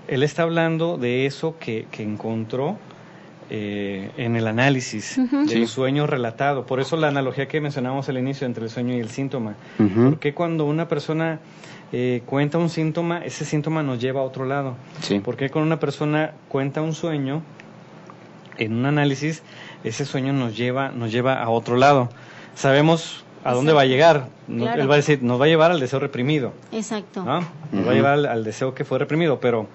[0.06, 2.76] Él está hablando de eso que, que encontró
[3.50, 5.66] eh, en el análisis del Sí.
[5.66, 6.64] sueño relatado.
[6.66, 9.54] Por eso la analogía que mencionamos al inicio entre el sueño y el síntoma.
[9.76, 11.40] Porque cuando una persona
[11.92, 14.74] eh, cuenta un síntoma, ese síntoma nos lleva a otro lado.
[15.00, 15.20] Sí.
[15.22, 17.42] Porque cuando una persona cuenta un sueño,
[18.58, 19.42] en un análisis,
[19.84, 22.08] ese sueño nos lleva, nos lleva a otro lado.
[22.54, 24.28] Sabemos a dónde va a llegar.
[24.46, 24.80] Claro.
[24.82, 26.52] Él va a decir, nos va a llevar al deseo reprimido.
[26.72, 27.22] Exacto.
[27.24, 27.40] ¿no?
[27.72, 29.66] Nos va a llevar al, al deseo que fue reprimido, pero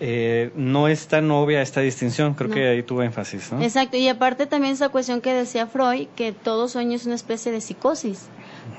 [0.00, 2.34] eh, no es tan obvia esta distinción.
[2.34, 2.54] Creo No.
[2.54, 3.52] que ahí tuvo énfasis.
[3.52, 3.62] ¿no?
[3.62, 7.52] Exacto, y aparte también esa cuestión que decía Freud, que todo sueño es una especie
[7.52, 8.28] de psicosis,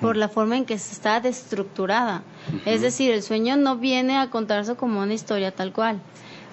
[0.02, 2.24] por la forma en que está destructurada.
[2.66, 6.00] Es decir, el sueño no viene a contarse como una historia tal cual.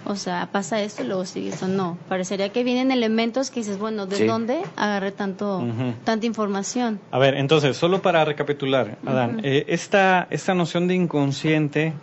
[0.05, 1.67] O sea, pasa esto y luego sigue esto.
[1.67, 4.27] No, parecería que vienen elementos que dices, bueno, ¿de Sí.
[4.27, 5.67] dónde agarré tanto,
[6.05, 7.01] tanta información?
[7.11, 11.95] A ver, entonces, solo para recapitular, Adán, eh, esta, esta noción de inconsciente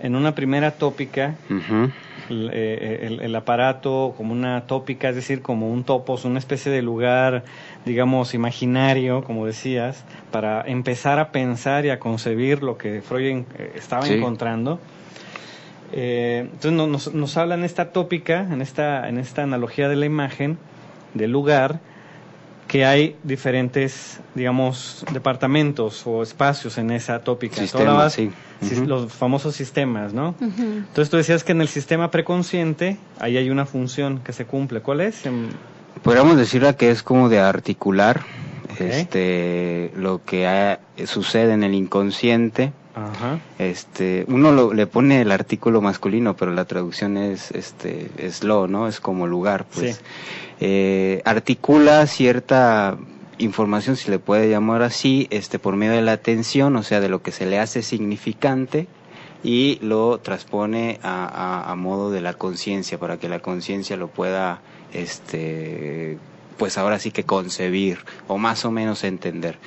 [0.00, 1.36] en una primera tópica.
[2.30, 6.70] El, eh, el- el aparato como una tópica, es decir, como un topos, una especie
[6.72, 7.44] de lugar,
[7.84, 13.72] digamos, imaginario, como decías, para empezar a pensar y a concebir lo que Freud eh,
[13.76, 14.14] estaba Sí.
[14.14, 14.80] encontrando.
[15.92, 19.96] Eh, entonces no- nos, nos habla en esta tópica, en esta, en esta analogía de
[19.96, 20.58] la imagen,
[21.14, 21.80] del lugar,
[22.68, 27.56] que hay diferentes, digamos, departamentos o espacios en esa tópica.
[27.56, 28.30] Sistemas, hablabas sí.
[28.86, 30.34] Los famosos sistemas, ¿no?
[30.40, 30.62] Ujú.
[30.62, 34.80] Entonces tú decías que en el sistema preconsciente ahí hay una función que se cumple.
[34.80, 35.22] ¿Cuál es?
[36.02, 38.20] Podríamos decirla que es como de articular
[38.78, 42.72] este lo que ha- sucede en el inconsciente.
[42.94, 43.38] Ajá.
[43.60, 48.66] Este, uno lo- le pone el artículo masculino, pero la traducción es este es lo,
[48.66, 48.88] ¿no?
[48.88, 49.96] Es como lugar, pues.
[49.96, 50.02] Sí.
[50.60, 52.96] Eh, articula cierta
[53.38, 57.08] información, si le puede llamar así, este por medio de la atención, o sea, de
[57.08, 58.88] lo que se le hace significante
[59.44, 64.08] y lo transpone a, a- a modo de la conciencia para que la conciencia lo
[64.08, 64.60] pueda
[64.92, 66.18] este
[66.58, 69.58] pues ahora sí que concebir o más o menos entender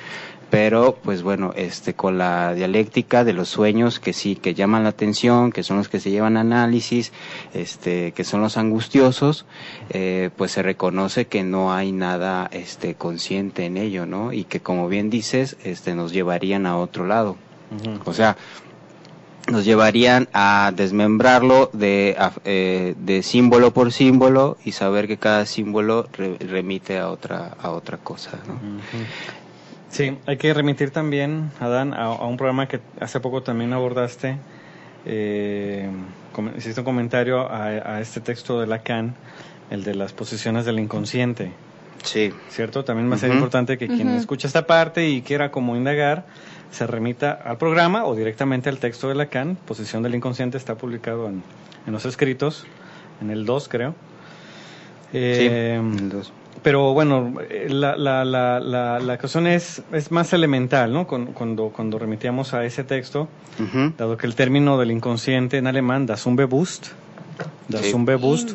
[0.52, 4.90] pero pues bueno este con la dialéctica de los sueños que sí que llaman la
[4.90, 7.10] atención que son los que se llevan análisis
[7.54, 9.46] este que son los angustiosos
[9.88, 14.60] eh, pues se reconoce que no hay nada este consciente en ello no y que
[14.60, 17.36] como bien dices este nos llevarían a otro lado
[18.04, 18.36] o sea,
[19.50, 25.46] nos llevarían a desmembrarlo de, a- eh, de símbolo por símbolo y saber que cada
[25.46, 28.32] símbolo re- remite a otra, a otra cosa.
[28.46, 28.52] ¿no?
[28.54, 29.06] Ujú.
[29.92, 34.38] Sí, hay que remitir también, Adán, a, a un programa que hace poco también abordaste.
[35.04, 35.86] Eh,
[36.32, 39.14] com- hiciste un comentario a, a este texto de Lacan,
[39.70, 41.52] el de las posiciones del inconsciente.
[42.04, 42.32] Sí.
[42.48, 42.84] ¿cierto?
[42.84, 46.24] También va a ser importante que quien escucha esta parte y quiera como indagar,
[46.70, 49.56] se remita al programa o directamente al texto de Lacan.
[49.56, 51.42] Posición del inconsciente está publicado en,
[51.86, 52.64] en los escritos,
[53.20, 53.94] en el 2 creo.
[55.12, 56.32] Eh, el dos.
[56.62, 61.06] Pero bueno, eh, la, la, la, la, la cuestión es, es más elemental, ¿no?
[61.06, 63.28] Con- Cuando, cuando remitíamos a ese texto,
[63.98, 66.88] dado que el término del inconsciente en alemán, das Unbewusst,
[67.68, 67.92] das Sí.
[67.94, 68.52] Unbewusst,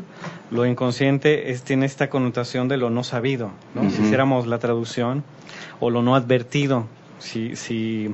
[0.51, 3.89] lo inconsciente es, tiene esta connotación de lo no sabido, ¿no?
[3.89, 5.23] Si hiciéramos la traducción,
[5.79, 6.85] o lo no advertido,
[7.19, 8.09] si, si,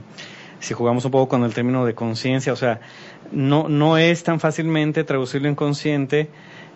[0.59, 2.79] si jugamos un poco con el término de conciencia, o sea,
[3.31, 6.29] no, no es tan fácilmente traducirlo inconsciente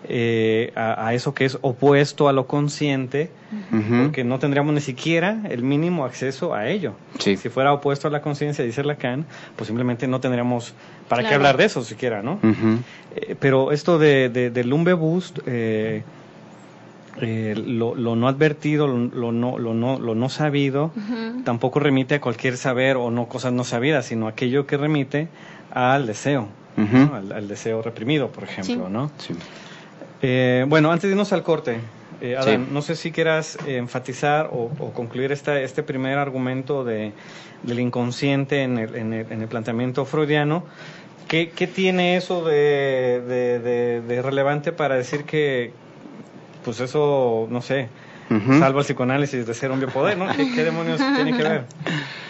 [0.04, 3.30] eh, a, a eso que es opuesto a lo consciente,
[4.02, 6.94] porque no tendríamos ni siquiera el mínimo acceso a ello.
[7.18, 7.36] Sí.
[7.36, 9.24] Si fuera opuesto a la conciencia, dice Lacan,
[9.56, 10.74] pues simplemente no tendríamos
[11.08, 12.38] para qué hablar de eso siquiera, ¿no?
[13.16, 16.02] Eh, pero esto de, de, del Umbewusst, eh,
[17.20, 20.92] eh, lo, lo no advertido, lo, lo no, lo, no, lo no sabido,
[21.44, 25.28] tampoco remite a cualquier saber o no cosas no sabidas, sino aquello que remite
[25.72, 28.92] al deseo, al, al deseo reprimido, por ejemplo, Sí.
[28.92, 29.10] ¿no?
[29.18, 29.34] Sí.
[30.22, 31.80] Eh, bueno, antes de irnos al corte,
[32.20, 37.12] Eh, Adán, no sé si quieras eh, enfatizar o, concluir esta, este primer argumento de,
[37.62, 40.64] del inconsciente en el, en el, en el planteamiento freudiano.
[41.28, 45.70] ¿Qué, ¿Qué, tiene eso de, de, de, relevante para decir que,
[46.64, 47.88] pues eso, no sé,
[48.28, 50.26] salvo el psicoanálisis de ser un biopoder, ¿no?
[50.34, 51.64] ¿Qué, demonios tiene que ver?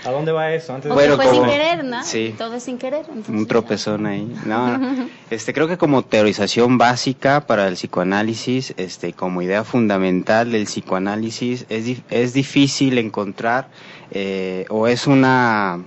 [0.04, 0.74] ¿A dónde va eso?
[0.74, 2.04] Antes bueno, fue sin querer, ¿no?
[2.04, 2.34] Sí.
[2.38, 3.04] Todo es sin querer.
[3.28, 4.32] un tropezón ahí.
[4.46, 4.80] No,
[5.30, 11.66] este, creo que como teorización básica para el psicoanálisis, este, como idea fundamental del psicoanálisis,
[11.68, 13.68] es, es difícil encontrar
[14.11, 15.80] eh, o es una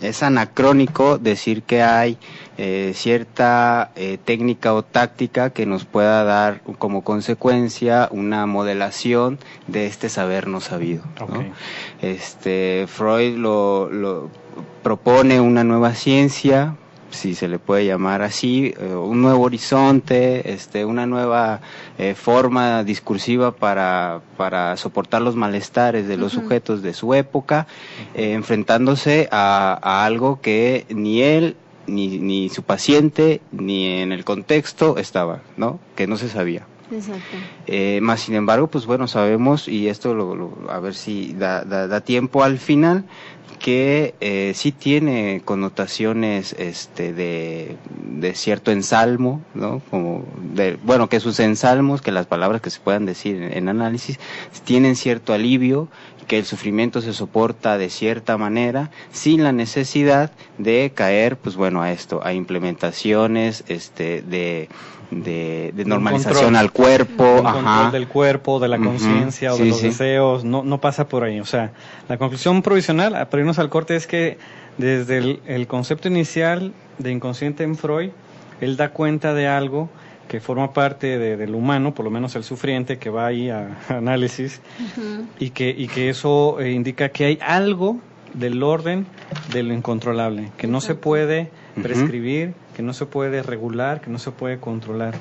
[0.00, 2.18] es anacrónico decir que hay
[2.60, 9.86] eh, cierta eh, técnica o táctica que nos pueda dar como consecuencia una modelación de
[9.86, 11.04] este saber no sabido.
[12.02, 14.28] Este, Freud lo, lo
[14.82, 16.74] propone una nueva ciencia,
[17.10, 21.60] si se le puede llamar así, eh, un nuevo horizonte, este, una nueva
[22.16, 27.68] forma discursiva para, para soportar los malestares de los sujetos de su época,
[28.14, 31.56] enfrentándose a, a, algo que ni él
[31.88, 35.80] ni, ni su paciente ni en el contexto estaba, ¿no?
[35.96, 36.66] Que no se sabía.
[36.90, 37.36] Exacto.
[37.66, 42.00] Eh, más sin embargo, pues bueno, sabemos, y esto lo, a ver si da, da,
[42.00, 43.04] tiempo al final,
[43.58, 49.82] que eh, sí tiene connotaciones este, de, de, cierto ensalmo, ¿no?
[49.90, 50.24] Como
[50.54, 54.18] de, bueno, que sus ensalmos, que las palabras que se puedan decir en análisis,
[54.64, 55.88] tienen cierto alivio
[56.28, 61.82] que el sufrimiento se soporta de cierta manera sin la necesidad de caer, pues bueno,
[61.82, 64.68] a esto, a implementaciones este, de,
[65.10, 67.42] de, normalización al cuerpo.
[67.42, 71.40] control del cuerpo, de la conciencia o de los deseos, no, no pasa por ahí.
[71.40, 71.72] O sea,
[72.08, 74.38] la conclusión provisional, para irnos al corte, es que
[74.76, 78.10] desde el concepto inicial de inconsciente en Freud,
[78.60, 79.88] él da cuenta de algo
[80.28, 83.78] que forma parte de, del humano, por lo menos el sufriente, que va ahí a,
[83.88, 84.60] análisis,
[85.38, 87.98] y, que, y que eso eh, indica que hay algo
[88.34, 89.06] del orden
[89.52, 91.50] de lo incontrolable, que no se puede
[91.82, 95.14] prescribir, que no se puede regular, que no se puede controlar.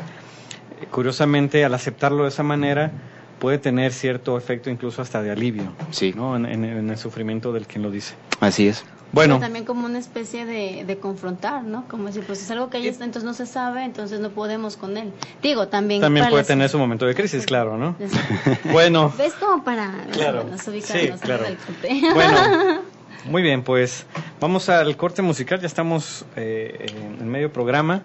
[0.92, 2.92] Curiosamente, al aceptarlo de esa manera,
[3.40, 6.12] puede tener cierto efecto incluso hasta de alivio sí.
[6.16, 6.36] ¿no?
[6.36, 8.16] en, en el sufrimiento del quien lo dice.
[8.40, 8.84] Así es.
[9.12, 9.40] Bueno.
[9.40, 11.86] también como una especie de, de, confrontar, ¿no?
[11.88, 14.78] Como decir, pues es algo que ahí está, entonces no se sabe, entonces no podemos
[14.78, 15.12] con él.
[15.42, 16.02] Digo, también.
[16.02, 17.96] También puede tener su momento de crisis, claro, ¿no?
[18.72, 19.14] bueno.
[19.18, 21.46] ¿Ves como para claro, sí, claro.
[22.14, 22.82] Bueno,
[23.26, 24.06] muy bien, pues
[24.40, 26.88] vamos al corte musical, ya estamos eh,
[27.20, 28.04] en medio programa.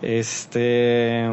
[0.00, 1.28] Este.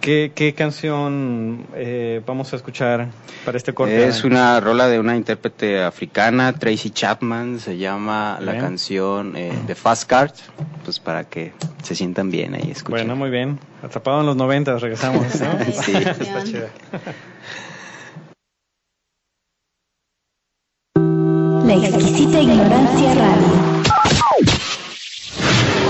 [0.00, 3.08] ¿Qué, canción eh, vamos a escuchar
[3.44, 4.06] para este corte?
[4.06, 9.74] Es una rola de una intérprete africana, Tracy Chapman, se llama la canción eh, The
[9.74, 10.32] Fast Card,
[10.84, 13.06] pues para que se sientan bien ahí escuchen.
[13.06, 13.58] Bueno, muy bien.
[13.82, 15.64] Atrapado en los 90, regresamos, ¿no?
[15.82, 15.92] sí.
[15.94, 16.68] Está chido.
[21.66, 23.82] La exquisita ignorancia radio.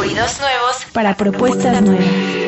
[0.01, 2.48] Oídos nuevos para propuestas nuevas.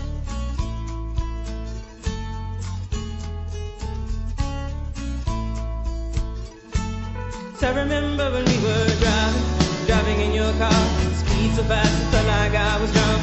[7.63, 10.83] I remember when we were driving, driving in your car.
[11.13, 13.21] Speed so fast, it felt like I was drunk.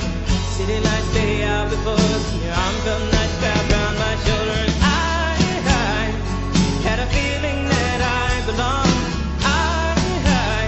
[0.54, 2.24] City lights stay out before us.
[2.38, 4.58] Your arm felt nice wrapped around my shoulder.
[4.62, 5.34] And I,
[5.66, 6.02] I
[6.86, 9.02] had a feeling that I belonged.
[9.42, 9.98] I,
[10.30, 10.62] I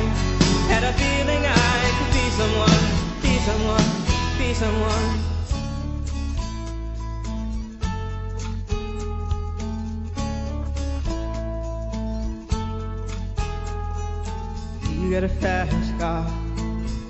[0.67, 2.83] had a feeling I could be someone,
[3.23, 3.87] be someone,
[4.37, 5.30] be someone.
[15.11, 16.25] You got a fast car.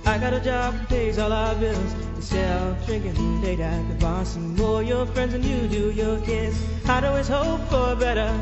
[0.06, 1.94] I got a job that pays all our bills.
[2.16, 4.24] You sell, drinking late at the bar.
[4.24, 6.56] Some more your friends than you do your kids.
[6.86, 8.32] I'd always hope for better.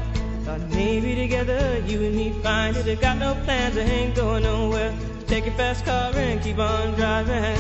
[0.45, 2.87] Thought maybe together you and me find it.
[2.87, 4.95] I got no plans, I ain't going nowhere.
[5.27, 7.59] Take your fast car and keep on driving.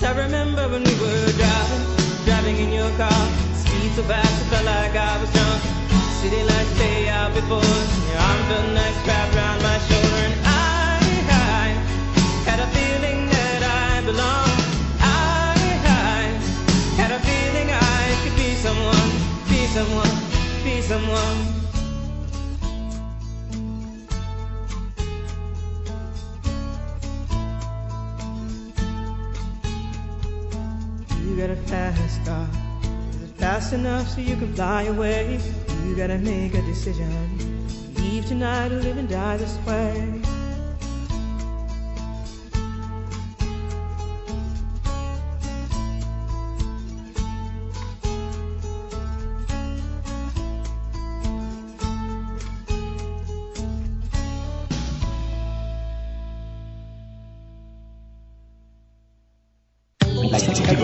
[0.00, 3.51] I remember when we were driving, driving in your car.
[3.90, 5.60] So fast, it felt like I was drunk.
[6.22, 7.60] City lights stay out before
[8.08, 10.22] Your arm felt nice wrapped around my shoulder.
[10.22, 11.66] And I, I
[12.48, 13.60] had a feeling that
[13.90, 14.62] I belonged.
[15.02, 16.22] I, I
[16.96, 19.10] had a feeling I could be someone,
[19.50, 20.14] be someone,
[20.64, 21.71] be someone.
[33.72, 35.38] Enough so you can fly away?
[35.86, 37.08] You gotta make a decision.
[37.94, 40.20] Leave tonight or live and die this way.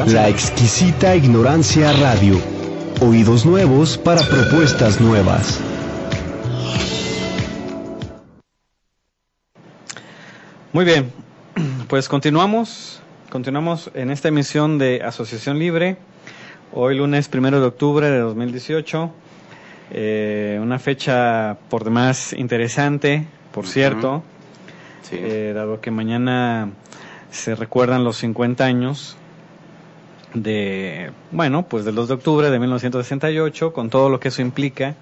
[0.07, 2.58] La exquisita ignorancia radio.
[3.01, 5.61] Oídos nuevos para propuestas nuevas.
[10.73, 11.13] Muy bien,
[11.89, 15.97] pues continuamos, continuamos en esta emisión de Asociación Libre.
[16.73, 19.11] Hoy lunes primero de octubre de 2018,
[19.93, 24.25] eh, una fecha por demás interesante, por cierto,
[25.03, 25.17] Sí.
[25.19, 26.71] eh, dado que mañana
[27.31, 29.17] se recuerdan los 50 años
[30.35, 34.95] de, bueno, pues del 2 de octubre de 1968, con todo lo que eso implica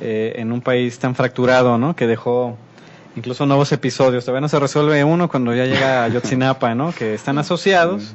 [0.00, 1.94] eh, en un país tan fracturado, ¿no?
[1.94, 2.56] Que dejó
[3.16, 4.24] incluso nuevos episodios.
[4.24, 6.92] Todavía no se resuelve uno cuando ya llega a Yotzinapa, ¿no?
[6.92, 8.14] Que están asociados,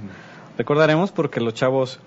[0.57, 1.99] recordaremos, porque los chavos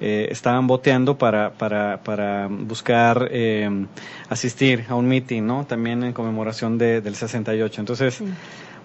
[0.00, 3.86] eh, estaban boteando para, para, para buscar eh,
[4.28, 5.64] asistir a un meeting, ¿no?
[5.64, 7.80] También en conmemoración de, del 68.
[7.80, 8.22] Entonces,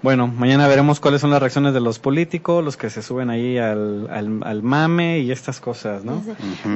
[0.01, 3.57] bueno, mañana veremos cuáles son las reacciones de los políticos, los que se suben ahí
[3.57, 6.23] al, al, al mame y estas cosas, ¿no?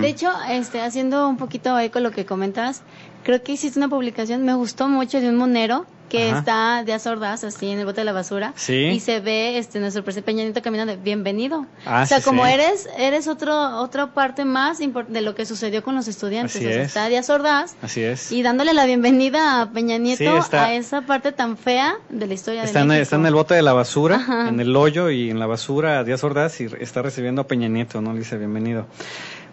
[0.02, 2.84] De hecho, este, haciendo un poquito eco lo que comentas,
[3.24, 6.40] creo que hiciste una publicación, me gustó mucho de un monero que Ajá.
[6.40, 8.74] está de a sordas así en el bote de la basura Sí.
[8.94, 12.46] y se ve este nuestro presidente Peña Nieto caminando bienvenido Ah, o sea sí, como
[12.46, 12.52] sí.
[12.54, 16.70] eres eres otro otra parte más de lo que sucedió con los estudiantes Así o
[16.70, 16.88] sea, es.
[16.88, 18.32] está de a sordas Así es.
[18.32, 22.34] y dándole la bienvenida a Peña Nieto está- a esa parte tan fea de la
[22.34, 24.50] historia Está de en, está en el bote de la basura, Ajá.
[24.50, 28.02] en el hoyo y en la basura Díaz Ordaz y está recibiendo a Peña Nieto,
[28.02, 28.14] ¿no?
[28.14, 28.86] Le dice bienvenido.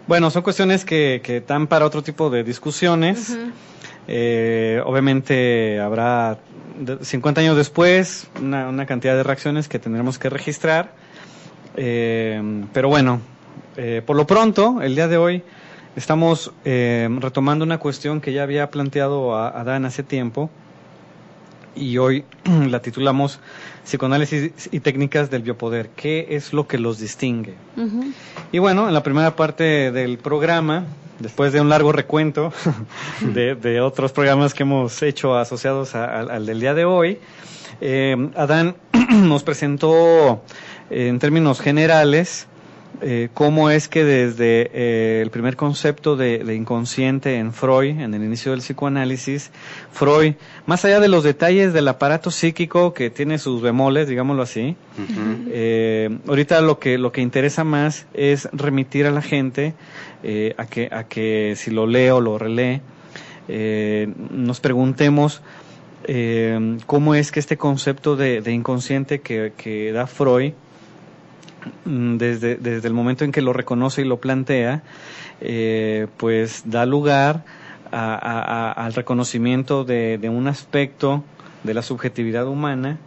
[0.07, 3.37] Bueno, son cuestiones que, que están para otro tipo de discusiones.
[4.07, 6.37] Eh, obviamente habrá
[7.01, 10.93] 50 años después una, una cantidad de reacciones que tendremos que registrar.
[11.75, 13.21] Eh, pero bueno,
[13.77, 15.43] eh, por lo pronto, el día de hoy
[15.95, 20.49] estamos eh, retomando una cuestión que ya había planteado a Adán hace tiempo
[21.75, 22.25] y hoy
[22.69, 23.39] la titulamos
[23.83, 25.89] Psicoanálisis y técnicas del biopoder.
[25.89, 27.55] ¿Qué es lo que los distingue?
[28.51, 30.85] Y bueno, en la primera parte del programa,
[31.23, 32.53] después de un largo recuento
[33.21, 37.17] de, de otros programas que hemos hecho asociados a- al- al del día de hoy,
[37.81, 38.75] eh, Adán
[39.09, 40.43] nos presentó
[40.91, 42.47] eh, en términos generales
[43.01, 48.23] eh, cómo es que desde el primer concepto de, de inconsciente en Freud, en el
[48.23, 49.51] inicio del psicoanálisis,
[49.91, 50.35] Freud,
[50.67, 54.77] más allá de los detalles del aparato psíquico que tiene sus bemoles, digámoslo así,
[56.27, 59.73] ahorita lo que lo que interesa más es remitir a la gente
[60.23, 62.81] eh, a que a que si lo lee o lo relee
[63.49, 65.41] eh, nos preguntemos
[66.05, 70.53] eh, cómo es que este concepto de, de inconsciente que, que da Freud
[71.85, 74.81] mm, desde, desde el momento en que lo reconoce y lo plantea,
[76.17, 77.43] pues da lugar
[77.91, 81.23] a- al reconocimiento de, de un aspecto
[81.63, 82.97] de la subjetividad humana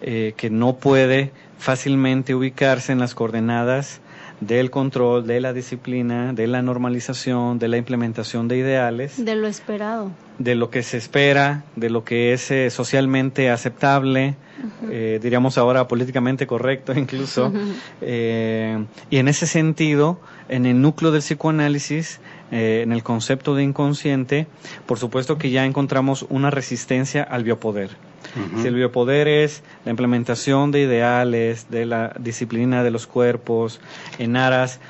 [0.00, 4.00] que no puede fácilmente ubicarse en las coordenadas
[4.40, 9.46] del control, de la disciplina, de la normalización, de la implementación de ideales De lo
[9.46, 10.10] esperado.
[10.38, 14.36] de lo que se espera, de lo que es eh, socialmente aceptable,
[14.90, 17.52] eh, diríamos ahora políticamente correcto incluso.
[18.00, 22.20] Eh, y en ese sentido, en el núcleo del psicoanálisis,
[22.50, 24.46] eh, en el concepto de inconsciente,
[24.86, 27.90] por supuesto que ya encontramos una resistencia al biopoder.
[28.60, 33.80] Si el biopoder es la implementación de ideales, de la disciplina de los cuerpos,
[34.18, 34.80] en aras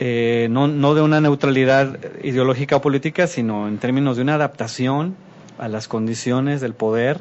[0.00, 5.14] eh, no, no de una neutralidad ideológica o política, sino en términos de una adaptación
[5.58, 7.20] a las condiciones del poder.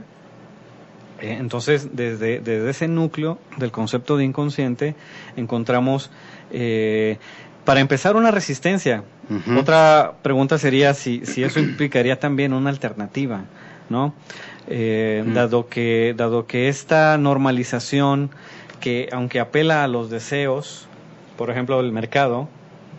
[1.21, 4.95] Eh, entonces, desde, desde ese núcleo del concepto de inconsciente,
[5.37, 6.09] encontramos,
[6.51, 7.17] eh,
[7.63, 9.03] para empezar, una resistencia.
[9.57, 13.45] Otra pregunta sería si, si eso implicaría también una alternativa,
[13.89, 14.13] ¿no?
[14.67, 15.33] Eh, Ujú.
[15.33, 18.29] dado que dado que esta normalización
[18.79, 20.87] que aunque apela a los deseos
[21.37, 22.47] por ejemplo el mercado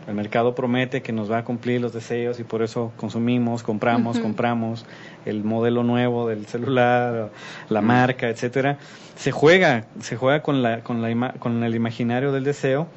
[0.07, 4.19] el mercado promete que nos va a cumplir los deseos y por eso consumimos compramos
[4.21, 4.85] compramos
[5.25, 7.31] el modelo nuevo del celular
[7.71, 8.77] la marca etcétera
[9.17, 12.89] se juega se juega con la con la ima- con el imaginario del deseo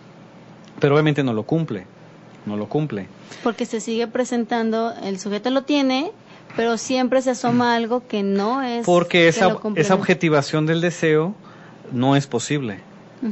[0.82, 1.86] pero obviamente no lo cumple
[2.46, 3.08] no lo cumple
[3.44, 6.12] Porque se sigue presentando, el sujeto lo tiene,
[6.56, 8.86] pero siempre se asoma algo que no es.
[8.86, 11.36] Porque que esa, esa objetivación del deseo
[11.92, 12.80] no es posible.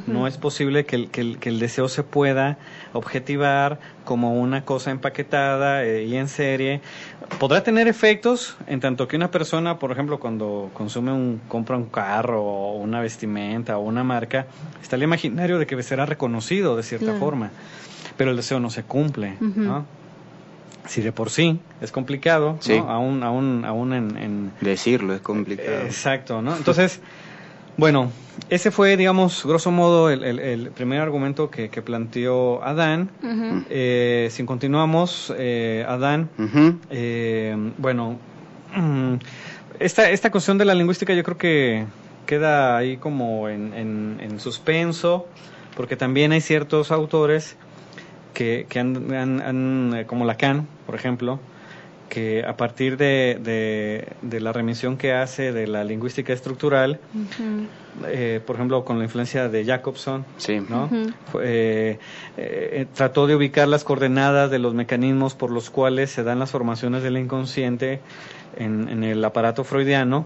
[0.08, 2.58] No es posible que el, que, el, que el deseo se pueda
[2.94, 6.82] objetivar como una cosa empaquetada eh, y en serie.
[7.40, 11.86] Podrá tener efectos en tanto que una persona, por ejemplo, cuando consume un, compra un
[11.86, 14.48] carro o una vestimenta o una marca,
[14.82, 17.20] está el imaginario de que será reconocido de cierta Claro.
[17.20, 17.52] forma,
[18.18, 19.36] pero el deseo no se cumple.
[19.40, 19.86] ¿no?
[20.88, 22.78] Si de por sí es complicado, Sí.
[22.80, 22.90] ¿no?
[22.90, 25.82] aún, aún, aún en- en, Decirlo es complicado.
[25.86, 26.56] Exacto, ¿no?
[26.56, 27.00] Entonces,
[27.78, 28.12] bueno,
[28.50, 33.10] ese fue, digamos, grosso modo, el, el- el primer argumento que, que planteó Adán.
[33.70, 36.30] Eh, si continuamos, eh, Adán,
[36.90, 38.18] eh, bueno,
[38.76, 39.14] mm,
[39.80, 41.86] esta, esta cuestión de la lingüística yo creo que
[42.26, 45.28] queda ahí como en, en- en suspenso,
[45.76, 47.58] porque también hay ciertos autores
[48.36, 51.40] que, que han, han- han, eh, como Lacan, por ejemplo,
[52.10, 57.00] que a partir de, de- de la remisión que hace de la lingüística estructural,
[58.08, 60.24] eh, por ejemplo, con la influencia de Jacobson,
[61.42, 61.98] eh,
[62.38, 66.52] eh, trató de ubicar las coordenadas de los mecanismos por los cuales se dan las
[66.52, 68.02] formaciones del inconsciente
[68.58, 70.26] en, en el aparato freudiano.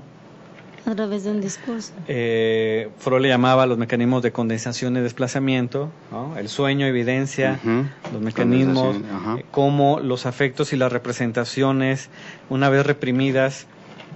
[0.86, 1.92] A través de un discurso.
[2.08, 6.38] Eh, Freud le llamaba los mecanismos de condensación y desplazamiento, ¿no?
[6.38, 7.86] el sueño, evidencia, Ujú.
[8.14, 9.38] los mecanismos, ajá.
[9.40, 12.10] eh, cómo los afectos y las representaciones,
[12.50, 13.68] una vez reprimidas,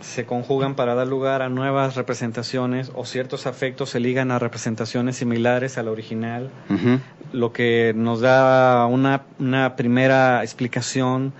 [0.02, 5.16] se conjugan para dar lugar a nuevas representaciones o ciertos afectos se ligan a representaciones
[5.18, 7.00] similares a la original, Ujú.
[7.32, 11.32] lo que nos da una, una primera explicación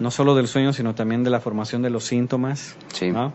[0.00, 2.74] no solo del sueño, sino también de la formación de los síntomas.
[2.92, 3.10] Sí.
[3.10, 3.32] ¿no?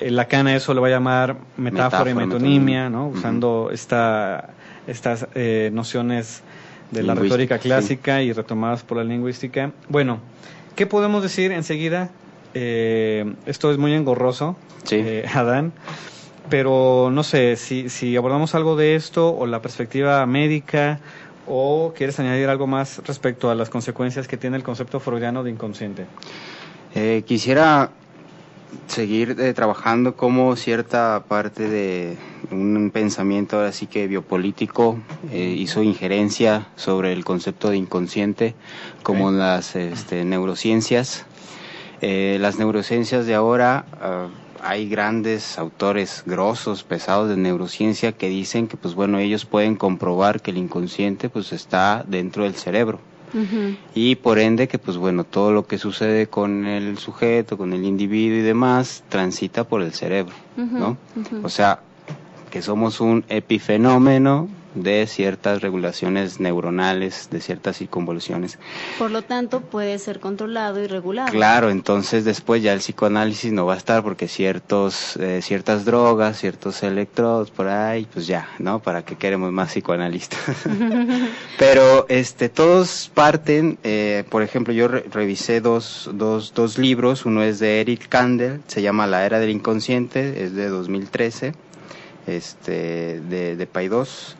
[0.00, 2.90] Eh, Lacan a eso le va a llamar metáfora, y metonimia, metonimia.
[2.90, 3.08] ¿no?
[3.08, 4.50] Usando esta,
[4.86, 6.42] estas eh, nociones
[6.90, 7.62] de la retórica sí.
[7.62, 9.72] clásica y retomadas por la lingüística.
[9.88, 10.20] Bueno,
[10.76, 12.10] ¿qué podemos decir enseguida?
[12.54, 14.96] Eh, esto es muy engorroso, Sí.
[14.98, 15.72] eh, Adán,
[16.48, 20.98] pero no sé si, si abordamos algo de esto o la perspectiva médica
[21.46, 25.50] o quieres añadir algo más respecto a las consecuencias que tiene el concepto freudiano de
[25.50, 26.06] inconsciente.
[26.94, 27.90] Eh, quisiera
[28.86, 32.16] seguir eh, trabajando como cierta parte de
[32.50, 34.98] un pensamiento ahora sí que biopolítico
[35.32, 38.54] eh, hizo injerencia sobre el concepto de inconsciente
[39.02, 41.24] como las este, neurociencias.
[42.00, 44.28] Eh, las neurociencias de ahora, ah,
[44.62, 50.40] hay grandes autores grosos, pesados de neurociencia que dicen que pues bueno, ellos pueden comprobar
[50.40, 53.00] que el inconsciente pues está dentro del cerebro.
[53.94, 57.84] Y por ende que pues bueno, todo lo que sucede con el sujeto, con el
[57.84, 60.96] individuo y demás, transita por el cerebro, ¿no?
[61.42, 61.80] O sea,
[62.50, 68.58] que somos un epifenómeno de ciertas regulaciones neuronales, de ciertas circunvoluciones.
[68.98, 71.30] Por lo tanto, puede ser controlado y regulado.
[71.30, 76.38] Claro, entonces después ya el psicoanálisis no va a estar porque ciertos, eh, ciertas drogas,
[76.38, 78.80] ciertos electrodos por ahí, pues ya, ¿no?
[78.80, 80.40] ¿Para qué queremos más psicoanalistas?
[81.58, 87.58] Pero este, todos parten, eh, por ejemplo, yo revisé dos, dos, dos libros, uno es
[87.58, 91.54] de Eric Kandel, se llama La Era del Inconsciente, es de 2013,
[92.26, 94.36] este, de, de Paidós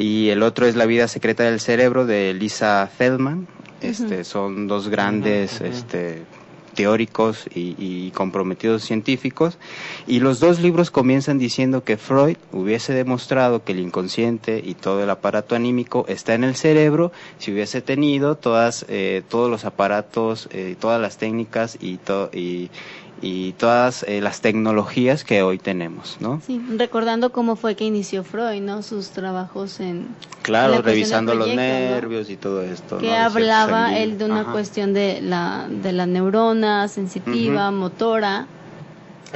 [0.00, 3.46] y el otro es La vida secreta del cerebro de Lisa Feldman.
[3.82, 6.22] Este, Son dos grandes este,
[6.74, 9.58] teóricos y, comprometidos científicos.
[10.06, 15.02] Y los dos libros comienzan diciendo que Freud hubiese demostrado que el inconsciente y todo
[15.02, 20.48] el aparato anímico está en el cerebro si hubiese tenido todas, eh, todos los aparatos,
[20.52, 21.98] eh, todas las técnicas y,
[22.32, 22.70] y,
[23.22, 26.40] y todas eh, las tecnologías que hoy tenemos, ¿no?
[26.46, 28.82] Sí, recordando cómo fue que inició Freud, ¿no?
[28.82, 30.08] Sus trabajos en...
[30.42, 32.98] Claro, revisando los nervios y todo esto.
[32.98, 38.46] Que hablaba él de una cuestión de la, de la neurona sensitiva, motora.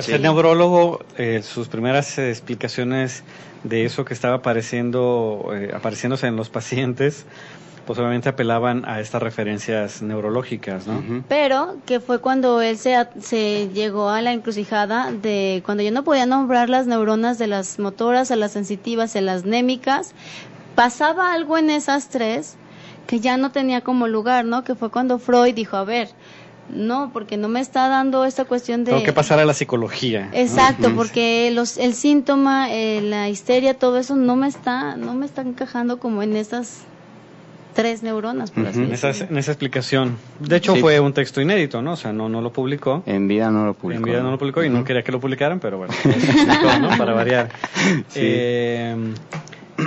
[0.09, 3.22] El neurólogo, eh, sus primeras explicaciones
[3.64, 7.26] de eso que estaba apareciendo, eh, apareciéndose en los pacientes,
[7.87, 11.24] posiblemente apelaban a estas referencias neurológicas, ¿no?
[11.28, 16.05] Pero que fue cuando él se, se llegó a la encrucijada de cuando yo no
[16.05, 20.14] podía nombrar las neuronas de las motoras a las sensitivas, a las némicas,
[20.74, 22.57] pasaba algo en esas tres
[23.07, 24.64] que ya no tenía como lugar, ¿no?
[24.64, 26.09] Que fue cuando Freud dijo, a ver,
[26.70, 28.93] no, porque no me está dando esta cuestión de...
[28.93, 30.30] Tengo que pasar a la psicología.
[30.32, 35.26] Exacto, porque los, el síntoma, eh, la histeria, todo eso no me está, no me
[35.26, 36.80] está encajando como en esas
[37.75, 40.16] tres neuronas, por así en, esa, en esa explicación.
[40.41, 41.93] De hecho, fue un texto inédito, ¿no?
[41.93, 43.03] O sea, no, no lo publicó.
[43.07, 43.99] En vida no lo publicó.
[43.99, 45.93] En vida no lo publicó y no quería que lo publicaran, pero bueno,
[46.81, 46.97] ¿no?
[46.97, 47.51] Para variar.
[48.09, 48.20] Sí.
[48.22, 48.97] Eh,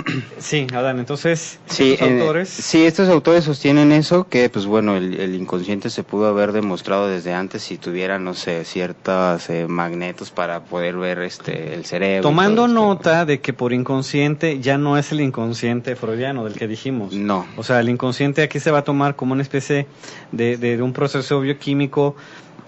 [0.38, 2.48] Sí, Adán, entonces, sí, estos eh, autores...
[2.48, 7.32] sí, estos autores sostienen eso, que pues bueno, el, inconsciente se pudo haber demostrado desde
[7.32, 12.22] antes si tuviera, no sé, ciertos eh, magnetos para poder ver este el cerebro.
[12.22, 17.12] Tomando nota de que por inconsciente ya no es el inconsciente freudiano del que dijimos.
[17.12, 17.46] No.
[17.56, 19.86] O sea, el inconsciente aquí se va a tomar como una especie
[20.32, 22.16] de, de, un proceso bioquímico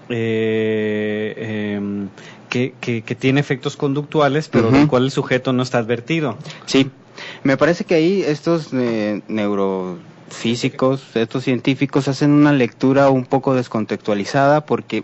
[0.09, 2.09] eh, em,
[2.49, 6.37] que, que, que, tiene efectos conductuales, pero del cual el sujeto no está advertido.
[6.65, 6.91] Sí,
[7.43, 14.65] me parece que ahí estos eh, neurofísicos, estos científicos hacen una lectura un poco descontextualizada
[14.65, 15.03] porque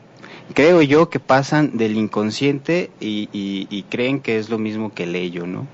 [0.54, 5.48] creo yo que pasan del inconsciente y, creen que es lo mismo que el ello,
[5.48, 5.68] ¿no?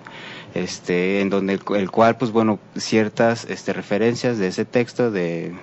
[0.54, 5.54] Este, en donde el, cual, pues bueno, ciertas este, referencias de ese texto de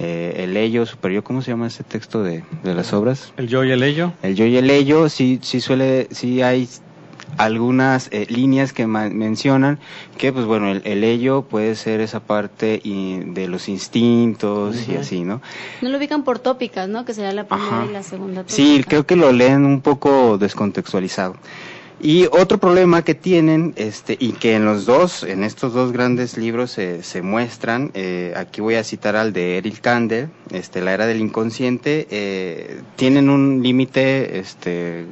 [0.00, 3.32] eh, el ello superior, ¿cómo se llama ese texto de, de las obras?
[3.36, 4.12] El yo y el ello.
[4.22, 6.68] El yo y el ello, sí, sí suele, sí hay
[7.36, 9.78] algunas eh, líneas que mencionan
[10.16, 15.24] que pues bueno el, el, ello puede ser esa parte de los instintos y así
[15.24, 15.42] no
[15.82, 18.54] no lo ubican por tópicas no que sería la primera y la segunda tópica.
[18.54, 21.36] sí creo que lo leen un poco descontextualizado.
[21.98, 26.36] Y otro problema que tienen, este, y que en los dos, en estos dos grandes
[26.36, 30.92] libros se, se muestran, eh, aquí voy a citar al de Eric Kandel, este, La
[30.92, 35.06] Era del Inconsciente, eh, tienen un límite, este,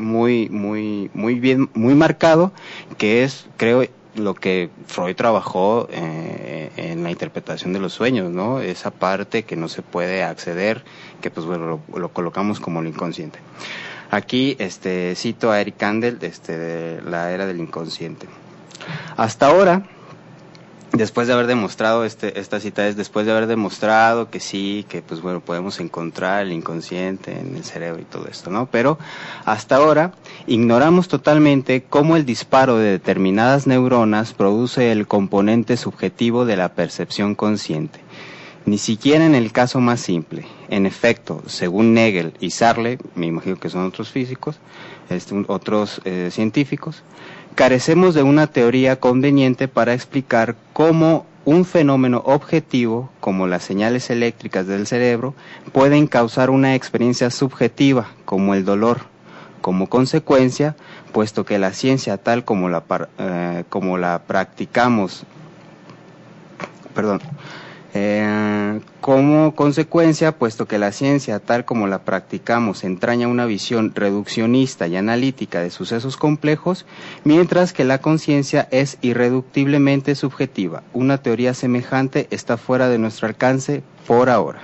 [0.00, 2.52] muy, muy, muy bien, muy marcado,
[2.98, 3.84] que es, creo,
[4.14, 8.60] lo que Freud trabajó eh, en la interpretación de los sueños, ¿no?
[8.60, 10.84] Esa parte que no se puede acceder,
[11.20, 13.38] que pues bueno, lo, colocamos como lo inconsciente.
[14.10, 18.26] Aquí, este, cito a Eric Kandel, este, de la era del inconsciente.
[19.16, 19.86] Hasta ahora,
[20.92, 25.02] después de haber demostrado este, esta cita es después de haber demostrado que sí, que
[25.02, 28.66] pues bueno, podemos encontrar el inconsciente en el cerebro y todo esto, ¿no?
[28.66, 28.98] Pero
[29.44, 30.12] hasta ahora
[30.46, 37.34] ignoramos totalmente cómo el disparo de determinadas neuronas produce el componente subjetivo de la percepción
[37.34, 38.00] consciente.
[38.66, 40.46] Ni siquiera en el caso más simple.
[40.68, 44.56] En efecto, según Nagel y Sarle, me imagino que son otros físicos,
[45.08, 47.02] este, otros eh, científicos,
[47.54, 54.66] carecemos de una teoría conveniente para explicar cómo un fenómeno objetivo, como las señales eléctricas
[54.66, 55.34] del cerebro,
[55.72, 59.08] pueden causar una experiencia subjetiva, como el dolor,
[59.60, 60.74] Como consecuencia,
[61.12, 62.82] puesto que la ciencia tal como la,
[63.18, 65.24] eh, como la practicamos,
[66.94, 67.20] perdón,
[67.92, 74.86] eh, como consecuencia, puesto que la ciencia tal como la practicamos entraña una visión reduccionista
[74.86, 76.86] y analítica de sucesos complejos,
[77.24, 80.82] mientras que la conciencia es irreductiblemente subjetiva.
[80.92, 84.60] Una teoría semejante está fuera de nuestro alcance por ahora.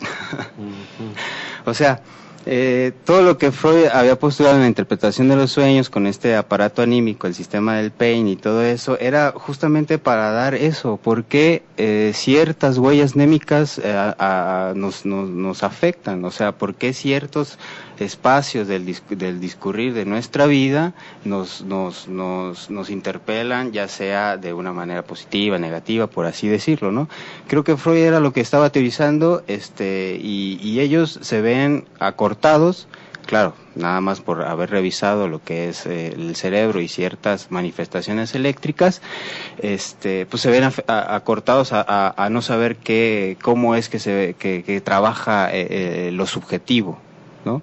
[1.66, 2.02] O sea,
[2.46, 6.36] eh, todo lo que Freud había postulado en la interpretación de los sueños con este
[6.36, 11.62] aparato anímico, el sistema del pain y todo eso, era justamente para dar eso, porque
[11.76, 14.12] eh, ciertas huellas némicas eh,
[14.74, 17.58] nos, nos, nos afectan, o sea, por qué ciertos
[17.98, 24.52] espacios del, del discurrir de nuestra vida nos, nos, nos, nos interpelan, ya sea de
[24.52, 27.08] una manera positiva, negativa, por así decirlo, ¿no?
[27.48, 32.88] Creo que Freud era lo que estaba teorizando, este, y, ellos se ven acortados,
[33.26, 38.34] claro, nada más por haber revisado lo que es eh, el cerebro y ciertas manifestaciones
[38.34, 39.00] eléctricas,
[39.58, 44.34] este, pues se ven acortados a, a- a no saber qué, cómo es que se
[44.38, 46.98] que, que trabaja eh, eh, lo subjetivo,
[47.44, 47.60] ¿no?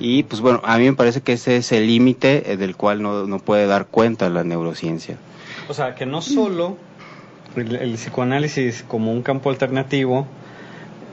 [0.00, 3.02] Y pues bueno, a mí me parece que ese es el límite eh, del cual
[3.02, 5.16] no, no puede dar cuenta la neurociencia.
[5.68, 6.76] O sea, que no solo
[7.56, 10.26] el, el psicoanálisis como un campo alternativo,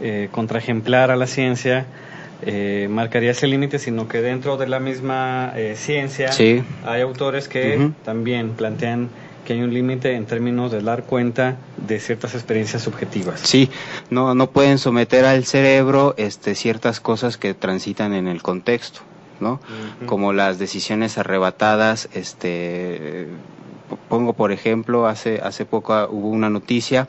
[0.01, 1.85] eh, contraejemplar a la ciencia,
[2.45, 6.61] eh, marcaría ese límite, sino que dentro de la misma eh, ciencia Sí.
[6.85, 9.09] hay autores que también plantean
[9.45, 13.41] que hay un límite en términos de dar cuenta de ciertas experiencias subjetivas.
[13.41, 13.69] Sí,
[14.09, 19.01] no, no pueden someter al cerebro este, ciertas cosas que transitan en el contexto,
[19.39, 19.59] ¿no?
[20.05, 23.27] Como las decisiones arrebatadas, este,
[24.09, 27.07] pongo por ejemplo, hace, hace poco hubo una noticia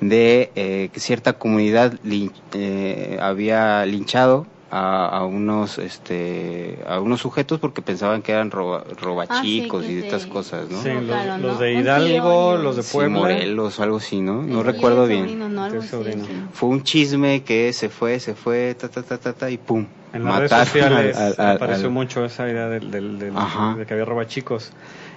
[0.00, 7.20] de eh, que cierta comunidad lin- eh, había linchado a, a unos este a unos
[7.20, 10.80] sujetos porque pensaban que eran roba, robachicos Ah, sí, y que estas cosas, ¿no?
[10.82, 11.58] Sí, los, Provocaron, los ¿no?
[11.60, 13.18] de Hidalgo, los de un- Sí, Puebla.
[13.18, 14.42] Morelos o algo así, ¿no?
[14.42, 15.20] No El recuerdo bien.
[15.20, 15.62] sobrino, ¿no?
[15.64, 16.24] Algo El así, sobrino.
[16.24, 16.32] sí.
[16.52, 19.86] Fue un chisme que se fue, se fue, ta, ta, ta, ta, ta, y pum.
[20.12, 23.34] En las redes sociales al- al- apareció al- mucho esa idea del, del- del-
[23.76, 24.72] de que había robachicos.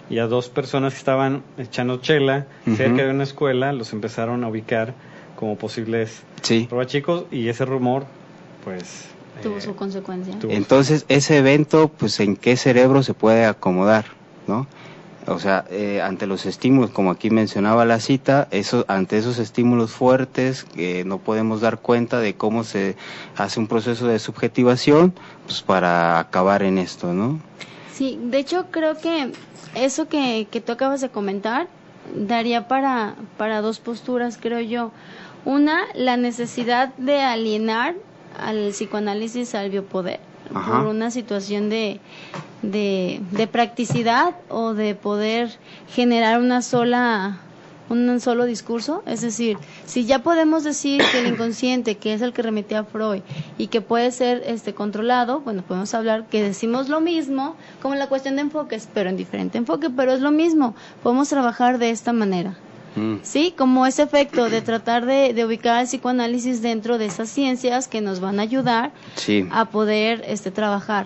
[0.10, 2.46] Y a dos personas que estaban echando chela
[2.76, 4.94] cerca de una escuela los empezaron a ubicar
[5.36, 6.68] como posibles Sí.
[6.72, 8.06] robachicos y ese rumor,
[8.64, 9.08] pues...
[9.42, 10.38] Tuvo eh, su consecuencia.
[10.40, 14.06] tuvo- Entonces, ese evento, pues, ¿en qué cerebro se puede acomodar,
[14.48, 14.68] no?
[15.30, 19.92] O sea, eh, ante los estímulos, como aquí mencionaba la cita, eso, ante esos estímulos
[19.92, 22.96] fuertes, que no podemos dar cuenta de cómo se
[23.36, 25.14] hace un proceso de subjetivación,
[25.46, 27.40] pues, para acabar en esto, ¿no?
[27.94, 29.34] Sí, de hecho creo que
[29.76, 31.68] eso que, que tú acabas de comentar
[32.16, 34.92] daría para, para dos posturas, creo yo.
[35.44, 37.96] Una, la necesidad de alienar
[38.38, 40.20] al psicoanálisis al biopoder
[40.54, 40.78] Ajá.
[40.78, 42.00] por una situación de,
[42.62, 45.52] de, de practicidad o de poder
[45.90, 47.40] generar una sola
[47.90, 52.34] un solo discurso, es decir, si ya podemos decir que el inconsciente, que es el
[52.34, 53.22] que remitía a Freud
[53.58, 58.08] y que puede ser este controlado, bueno, podemos hablar que decimos lo mismo, como la
[58.08, 62.14] cuestión de enfoques, pero en diferente enfoque, pero es lo mismo, podemos trabajar de esta
[62.14, 62.56] manera.
[62.98, 63.20] Mm.
[63.22, 67.88] Sí, como ese efecto de tratar de, de ubicar el psicoanálisis dentro de esas ciencias
[67.88, 69.48] que nos van a ayudar Sí.
[69.52, 71.06] a poder este trabajar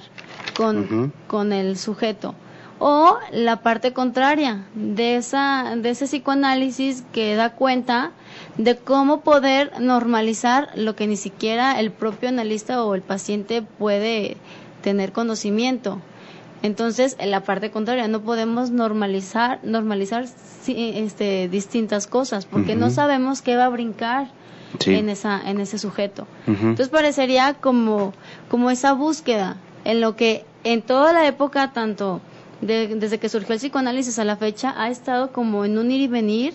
[0.55, 2.33] con, con el sujeto
[2.79, 8.11] o la parte contraria de esa de ese psicoanálisis que da cuenta
[8.57, 14.37] de cómo poder normalizar lo que ni siquiera el propio analista o el paciente puede
[14.81, 15.99] tener conocimiento
[16.63, 20.25] entonces en la parte contraria no podemos normalizar normalizar
[20.67, 24.27] este distintas cosas porque no sabemos qué va a brincar
[24.79, 24.95] Sí.
[24.95, 28.13] en esa en ese sujeto entonces parecería como,
[28.49, 32.21] como esa búsqueda en lo que en toda la época, tanto
[32.61, 36.01] de- desde que surgió el psicoanálisis a la fecha, ha estado como en un ir
[36.01, 36.53] y venir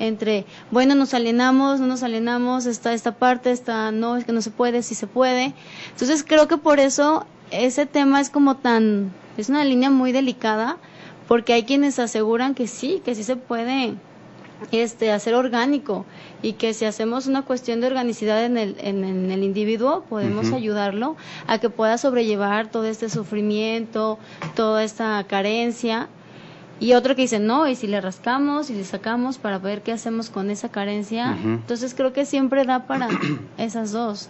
[0.00, 4.40] entre, bueno, nos alienamos, no nos alienamos, está esta parte, está, no, es que no
[4.42, 5.52] se puede, sí se puede.
[5.92, 10.76] Entonces creo que por eso ese tema es como tan, es una línea muy delicada,
[11.28, 13.94] porque hay quienes aseguran que sí, que sí se puede
[14.70, 16.04] este hacer orgánico
[16.40, 20.52] y que si hacemos una cuestión de organicidad en el, en, en el individuo podemos
[20.52, 21.16] ayudarlo
[21.46, 24.18] a que pueda sobrellevar todo este sufrimiento,
[24.54, 26.08] toda esta carencia.
[26.80, 29.92] Y otro que dice no y si le rascamos y le sacamos para ver qué
[29.92, 33.08] hacemos con esa carencia entonces creo que siempre da para
[33.56, 34.28] esas dos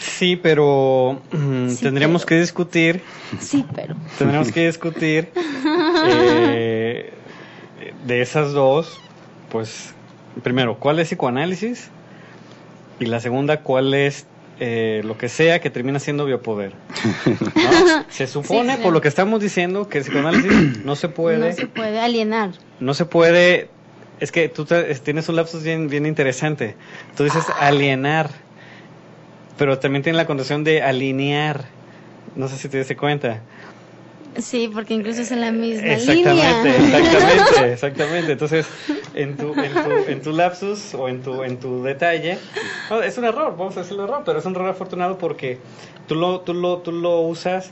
[0.00, 3.02] Sí, pero mm, Sí, tendríamos pero- que discutir,
[3.38, 5.30] sí pero tendríamos que discutir
[6.06, 7.12] eh,
[8.06, 8.98] de esas dos,
[9.50, 9.94] pues
[10.42, 11.88] primero, ¿cuál es psicoanálisis?
[12.98, 14.26] Y la segunda, ¿cuál es
[14.58, 16.72] eh, lo que sea que termina siendo biopoder.
[17.54, 18.04] ¿no?
[18.10, 21.52] Se supone, Sí, por lo que estamos diciendo, que el psicoanálisis no se puede, No
[21.54, 22.50] se puede alienar.
[22.78, 23.70] no se puede,
[24.20, 26.74] es que tú te- tienes un lapsus bien, bien interesante.
[27.16, 28.28] Tú dices alienar,
[29.60, 31.66] pero también tiene la condición de alinear.
[32.34, 33.42] No sé si te diste cuenta.
[34.38, 36.98] Sí, porque incluso es en la misma Exactamente, línea.
[36.98, 38.32] exactamente, exactamente.
[38.32, 38.66] Entonces,
[39.12, 42.38] en tu, en tu, en tu lapsus o en tu, en tu detalle,
[42.88, 45.58] no, es un error, vamos a decirlo error, pero es un error afortunado porque
[46.08, 47.70] tú lo, tú lo, tú lo usas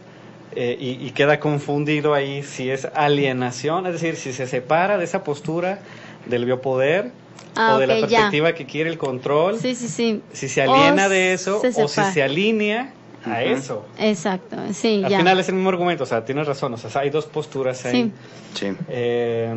[0.54, 5.04] eh, y, y queda confundido ahí si es alienación, es decir, si se separa de
[5.04, 5.78] esa postura
[6.26, 7.12] del biopoder
[7.56, 8.06] Ah, o de la ya.
[8.06, 10.22] perspectiva que quiere el control, Sí, sí, sí.
[10.32, 12.92] si se aliena O de eso se o si se alinea
[13.24, 13.84] a eso.
[13.98, 15.18] Exacto, sí, Al ya.
[15.18, 18.12] final es el mismo argumento, o sea, tienes razón, o sea, hay dos posturas ahí.
[18.54, 18.68] Sí.
[18.68, 18.72] Sí.
[18.88, 19.54] Eh,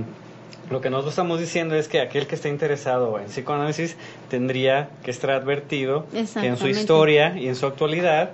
[0.69, 3.97] lo que nosotros estamos diciendo es que aquel que esté interesado en psicoanálisis
[4.29, 8.31] tendría que estar advertido que en su historia y en su actualidad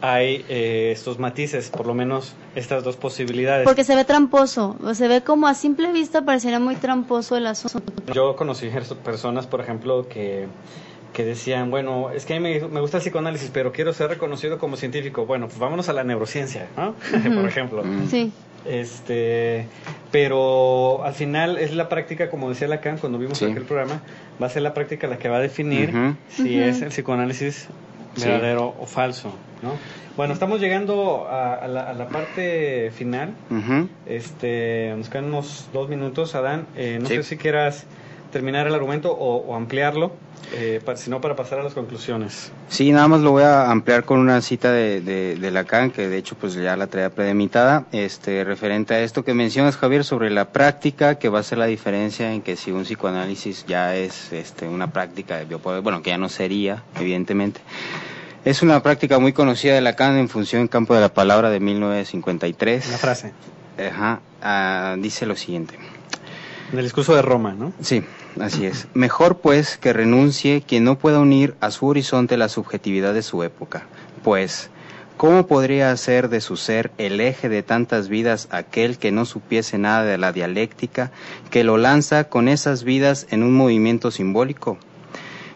[0.00, 3.64] hay eh, estos matices, por lo menos estas dos posibilidades.
[3.64, 7.46] Porque se ve tramposo, o se ve como a simple vista pareciera muy tramposo el
[7.46, 7.80] asunto.
[8.12, 8.68] Yo conocí
[9.04, 10.46] personas, por ejemplo, que,
[11.12, 14.10] que decían, bueno, es que a mí me, me gusta el psicoanálisis, pero quiero ser
[14.10, 15.26] reconocido como científico.
[15.26, 16.94] Bueno, pues vámonos a la neurociencia, ¿no?
[17.34, 17.82] por ejemplo.
[18.10, 18.30] Sí,
[18.66, 19.66] Este,
[20.10, 23.46] pero al final es la práctica, como decía Lacan cuando vimos Sí.
[23.46, 24.00] aquel programa,
[24.42, 25.92] va a ser la práctica la que va a definir
[26.28, 27.68] si es el psicoanálisis
[28.16, 28.24] Sí.
[28.28, 29.30] verdadero o falso,
[29.62, 29.72] ¿no?
[30.16, 33.30] Bueno, estamos llegando a, a la, a la parte final.
[34.06, 36.66] Este, nos quedan unos dos minutos, Adán.
[36.76, 37.16] Eh, no Sí.
[37.16, 37.86] sé si quieras
[38.34, 40.12] terminar el argumento o, o ampliarlo,
[40.52, 42.50] eh, sino para pasar a las conclusiones.
[42.68, 46.08] Sí, nada más lo voy a ampliar con una cita de, de, de Lacan, que
[46.08, 50.30] de hecho pues ya la traía predemitada, este, referente a esto que mencionas, Javier, sobre
[50.30, 54.32] la práctica, que va a ser la diferencia en que si un psicoanálisis ya es
[54.32, 57.60] este, una práctica de biopoder, bueno, que ya no sería, evidentemente.
[58.44, 61.60] Es una práctica muy conocida de Lacan en función en campo de la palabra de
[61.60, 62.88] 1953.
[62.88, 63.32] Una frase
[63.78, 65.78] Ajá, ah, dice lo siguiente.
[66.72, 67.72] del discurso de Roma, ¿no?
[67.80, 68.04] Sí,
[68.40, 68.86] así es.
[68.94, 73.42] Mejor pues que renuncie quien no pueda unir a su horizonte la subjetividad de su
[73.42, 73.84] época,
[74.22, 74.70] pues
[75.16, 79.78] ¿cómo podría hacer de su ser el eje de tantas vidas aquel que no supiese
[79.78, 81.10] nada de la dialéctica,
[81.50, 84.76] que lo lanza con esas vidas en un movimiento simbólico?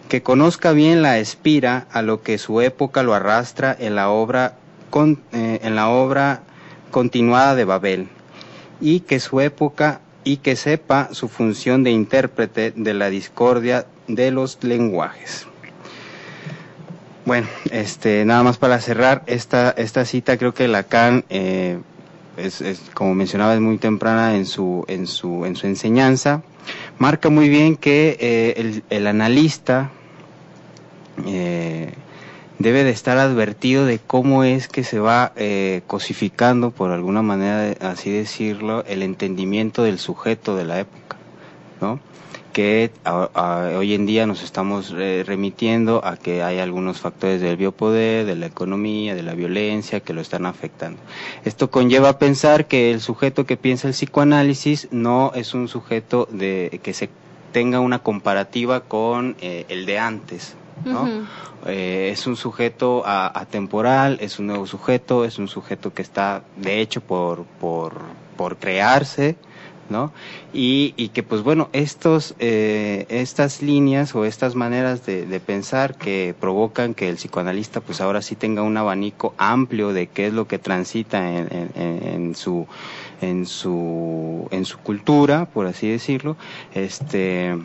[0.08, 4.54] Que conozca bien la espira a lo que su época lo arrastra en la obra,
[4.88, 6.40] con- eh, en la obra
[6.90, 8.08] continuada de Babel,
[8.80, 14.30] y que su época y que sepa su función de intérprete de la discordia de
[14.30, 15.46] los lenguajes.
[17.24, 21.78] Bueno, este, nada más para cerrar esta, esta cita, creo que Lacan, eh,
[22.36, 22.62] es,
[22.92, 26.42] como mencionaba, es muy temprana en su, en su, en su enseñanza,
[26.98, 29.90] marca muy bien que eh, el, el analista
[31.26, 31.94] eh,
[32.58, 37.74] debe de estar advertido de cómo es que se va eh, cosificando, por alguna manera,
[37.88, 41.16] así decirlo, el entendimiento del sujeto de la época,
[41.80, 42.00] ¿no?
[42.52, 42.90] Que
[43.76, 48.34] hoy en día nos estamos eh, remitiendo a que hay algunos factores del biopoder, de
[48.34, 50.98] la economía, de la violencia que lo están afectando.
[51.44, 56.26] Esto conlleva a pensar que el sujeto que piensa el psicoanálisis no es un sujeto
[56.32, 57.10] de que se
[57.52, 61.08] tenga una comparativa con eh, el de antes, ¿no?
[61.66, 66.42] Eh, es un sujeto a- atemporal, es un nuevo sujeto, es un sujeto que está
[66.56, 67.94] de hecho por, por,
[68.36, 69.36] por crearse,
[69.90, 70.12] ¿no?
[70.52, 75.96] Y, y que pues bueno, estos, eh, estas líneas o estas maneras de, de pensar
[75.96, 80.34] que provocan que el psicoanalista pues ahora sí tenga un abanico amplio de qué es
[80.34, 82.66] lo que transita en, en- en- en su
[83.22, 86.36] en su en su cultura por así decirlo
[86.74, 87.56] este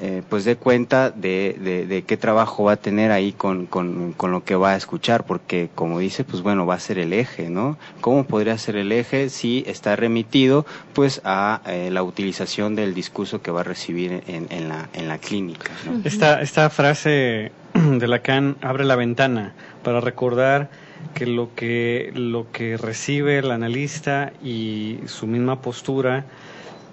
[0.00, 4.30] eh, pues dé cuenta de, de, qué trabajo va a tener ahí con, con, con
[4.30, 7.50] lo que va a escuchar, porque como dice, pues bueno, va a ser el eje,
[7.50, 7.76] ¿no?
[8.00, 13.42] ¿Cómo podría ser el eje si está remitido pues a eh, la utilización del discurso
[13.42, 15.72] que va a recibir en, en, la, en la clínica?
[16.04, 20.70] Esta, esta frase de Lacan abre la ventana para recordar
[21.14, 26.24] que lo que lo que recibe el analista y su misma postura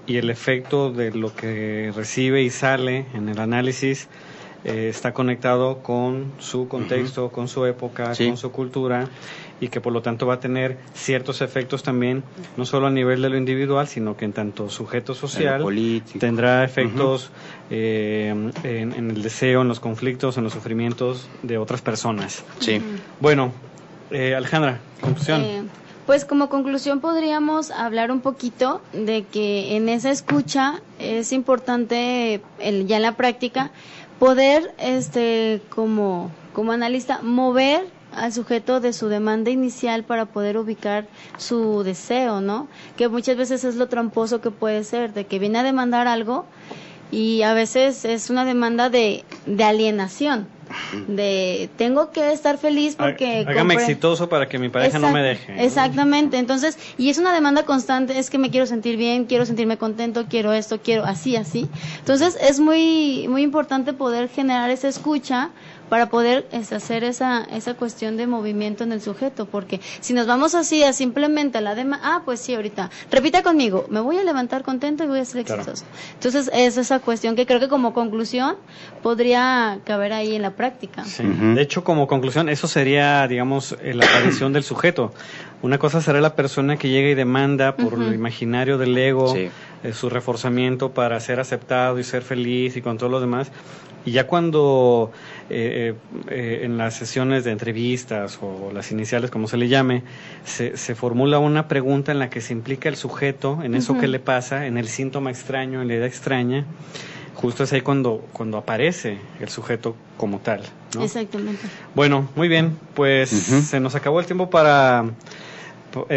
[0.07, 4.07] y el efecto de lo que recibe y sale en el análisis
[4.63, 8.27] eh, está conectado con su contexto, con su época, Sí.
[8.27, 9.07] con su cultura
[9.61, 12.23] y que por lo tanto va a tener ciertos efectos también,
[12.57, 15.61] no solo a nivel de lo individual, sino que en tanto sujeto social
[16.19, 17.29] tendrá efectos
[17.69, 18.33] eh,
[18.63, 22.43] en, en el deseo, en los conflictos, en los sufrimientos de otras personas.
[22.59, 22.81] Sí.
[23.21, 23.53] Bueno,
[24.11, 25.69] eh, Alejandra, conclusión.
[26.05, 32.85] Pues como conclusión podríamos hablar un poquito de que en esa escucha es importante el-
[32.85, 33.71] ya en la práctica
[34.19, 37.85] poder este como como analista, mover
[38.15, 41.05] al sujeto de su demanda inicial para poder ubicar
[41.37, 42.69] su deseo, ¿no?
[42.95, 46.45] Que muchas veces es lo tramposo que puede ser, de que viene a demandar algo
[47.11, 50.47] y a veces es una demanda de, de alienación,
[51.07, 53.45] de tengo que estar feliz porque...
[53.47, 55.63] Hágame compré- exitoso para que mi pareja no me deje.
[55.63, 59.78] Exactamente, entonces, y es una demanda constante, es que me quiero sentir bien, quiero sentirme
[59.78, 61.67] contento, quiero esto, quiero así, así.
[61.99, 65.49] Entonces, es muy, muy importante poder generar esa escucha
[65.89, 70.55] para poder hacer esa, esa cuestión de movimiento en el sujeto, porque si nos vamos
[70.55, 74.23] así a simplemente a la demanda, ah, pues sí, ahorita, repita conmigo, me voy a
[74.23, 75.61] levantar contento y voy a ser Claro.
[75.61, 75.86] exitoso.
[76.15, 78.55] Entonces, es esa cuestión que creo que como conclusión
[79.03, 81.03] podría caber ahí en la práctica.
[81.05, 81.23] Sí.
[81.23, 85.13] De hecho, como conclusión, eso sería, digamos, eh, la aparición del sujeto.
[85.61, 89.49] Una cosa será la persona que llega y demanda por lo imaginario del ego, Sí.
[89.83, 93.51] eh, su reforzamiento para ser aceptado y ser feliz y con todo lo demás.
[94.05, 95.11] Y ya cuando
[95.49, 95.93] eh,
[96.27, 100.01] eh, en las sesiones de entrevistas o las iniciales, como se le llame,
[100.43, 104.07] se, se formula una pregunta en la que se implica el sujeto en eso que
[104.07, 106.65] le pasa, en el síntoma extraño, en la idea extraña,
[107.35, 110.61] justo es ahí cuando, cuando aparece el sujeto como tal.
[110.95, 111.03] ¿no?
[111.03, 111.61] Exactamente.
[111.93, 115.05] Bueno, muy bien, pues se nos acabó el tiempo para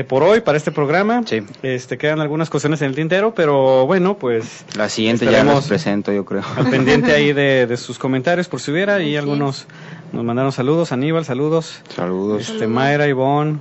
[0.09, 1.23] por hoy, para este programa.
[1.27, 1.43] Sí.
[1.63, 6.13] Este, quedan algunas cuestiones en el tintero, pero bueno, pues La siguiente ya las presento,
[6.13, 6.43] yo creo.
[6.57, 9.67] al pendiente ahí de, de sus comentarios por si hubiera y algunos
[10.13, 12.69] nos mandaron saludos, Aníbal, saludos, Saludos este Saludos.
[12.71, 13.59] Mayra, Ivonne,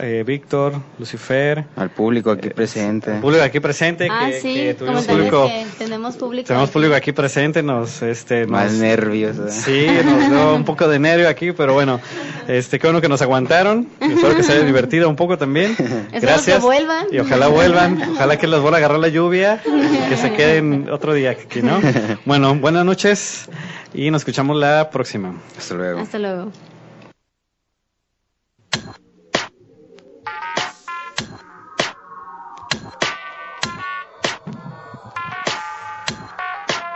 [0.00, 3.14] eh, Víctor, Lucifer, al público aquí presente.
[3.14, 6.48] el público aquí presente, ah, que, sí, que tuvimos público, que tenemos público.
[6.48, 9.36] tenemos público aquí presente, nos, este, Más nos- nervios.
[9.38, 9.52] ¿verdad?
[9.52, 12.00] Sí, nos dio un poco de nervio aquí, pero bueno,
[12.48, 13.88] este, qué bueno que nos aguantaron.
[14.00, 15.76] Espero que se haya divertido un poco también.
[16.12, 16.56] Gracias.
[16.56, 17.06] que vuelvan.
[17.10, 18.02] Y ojalá vuelvan.
[18.12, 21.62] Ojalá que les vuelva a agarrar la lluvia y que se queden otro día aquí,
[21.62, 21.80] ¿no?
[22.24, 23.48] Bueno, buenas noches
[23.92, 25.34] y nos escuchamos la próxima.
[25.56, 26.00] Hasta luego.
[26.00, 26.52] Hasta luego.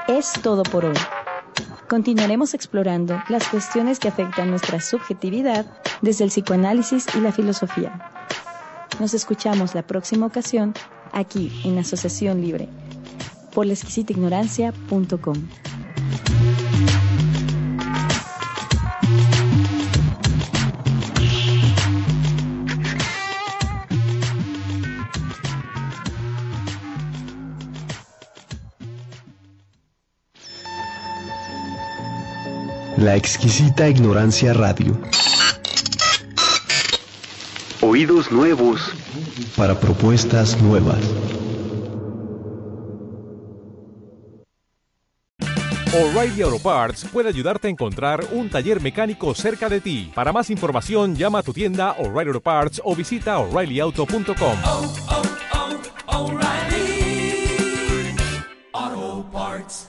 [0.08, 0.94] Es todo por hoy.
[1.88, 5.64] Continuaremos explorando las cuestiones que afectan nuestra subjetividad
[6.02, 8.12] desde el psicoanálisis y la filosofía.
[9.00, 10.74] Nos escuchamos la próxima ocasión
[11.12, 12.68] aquí en Asociación Libre
[13.54, 13.64] por
[14.88, 15.48] la.
[32.98, 34.98] La exquisita ignorancia radio.
[37.80, 38.92] Oídos nuevos.
[39.56, 40.98] Para propuestas nuevas.
[45.94, 50.10] O'Reilly Auto Parts puede ayudarte a encontrar un taller mecánico cerca de ti.
[50.12, 54.58] Para más información, llama a tu tienda O'Reilly Auto Parts o visita oreillyauto.com.
[56.08, 57.38] O'Reilly
[58.72, 59.87] Auto Parts.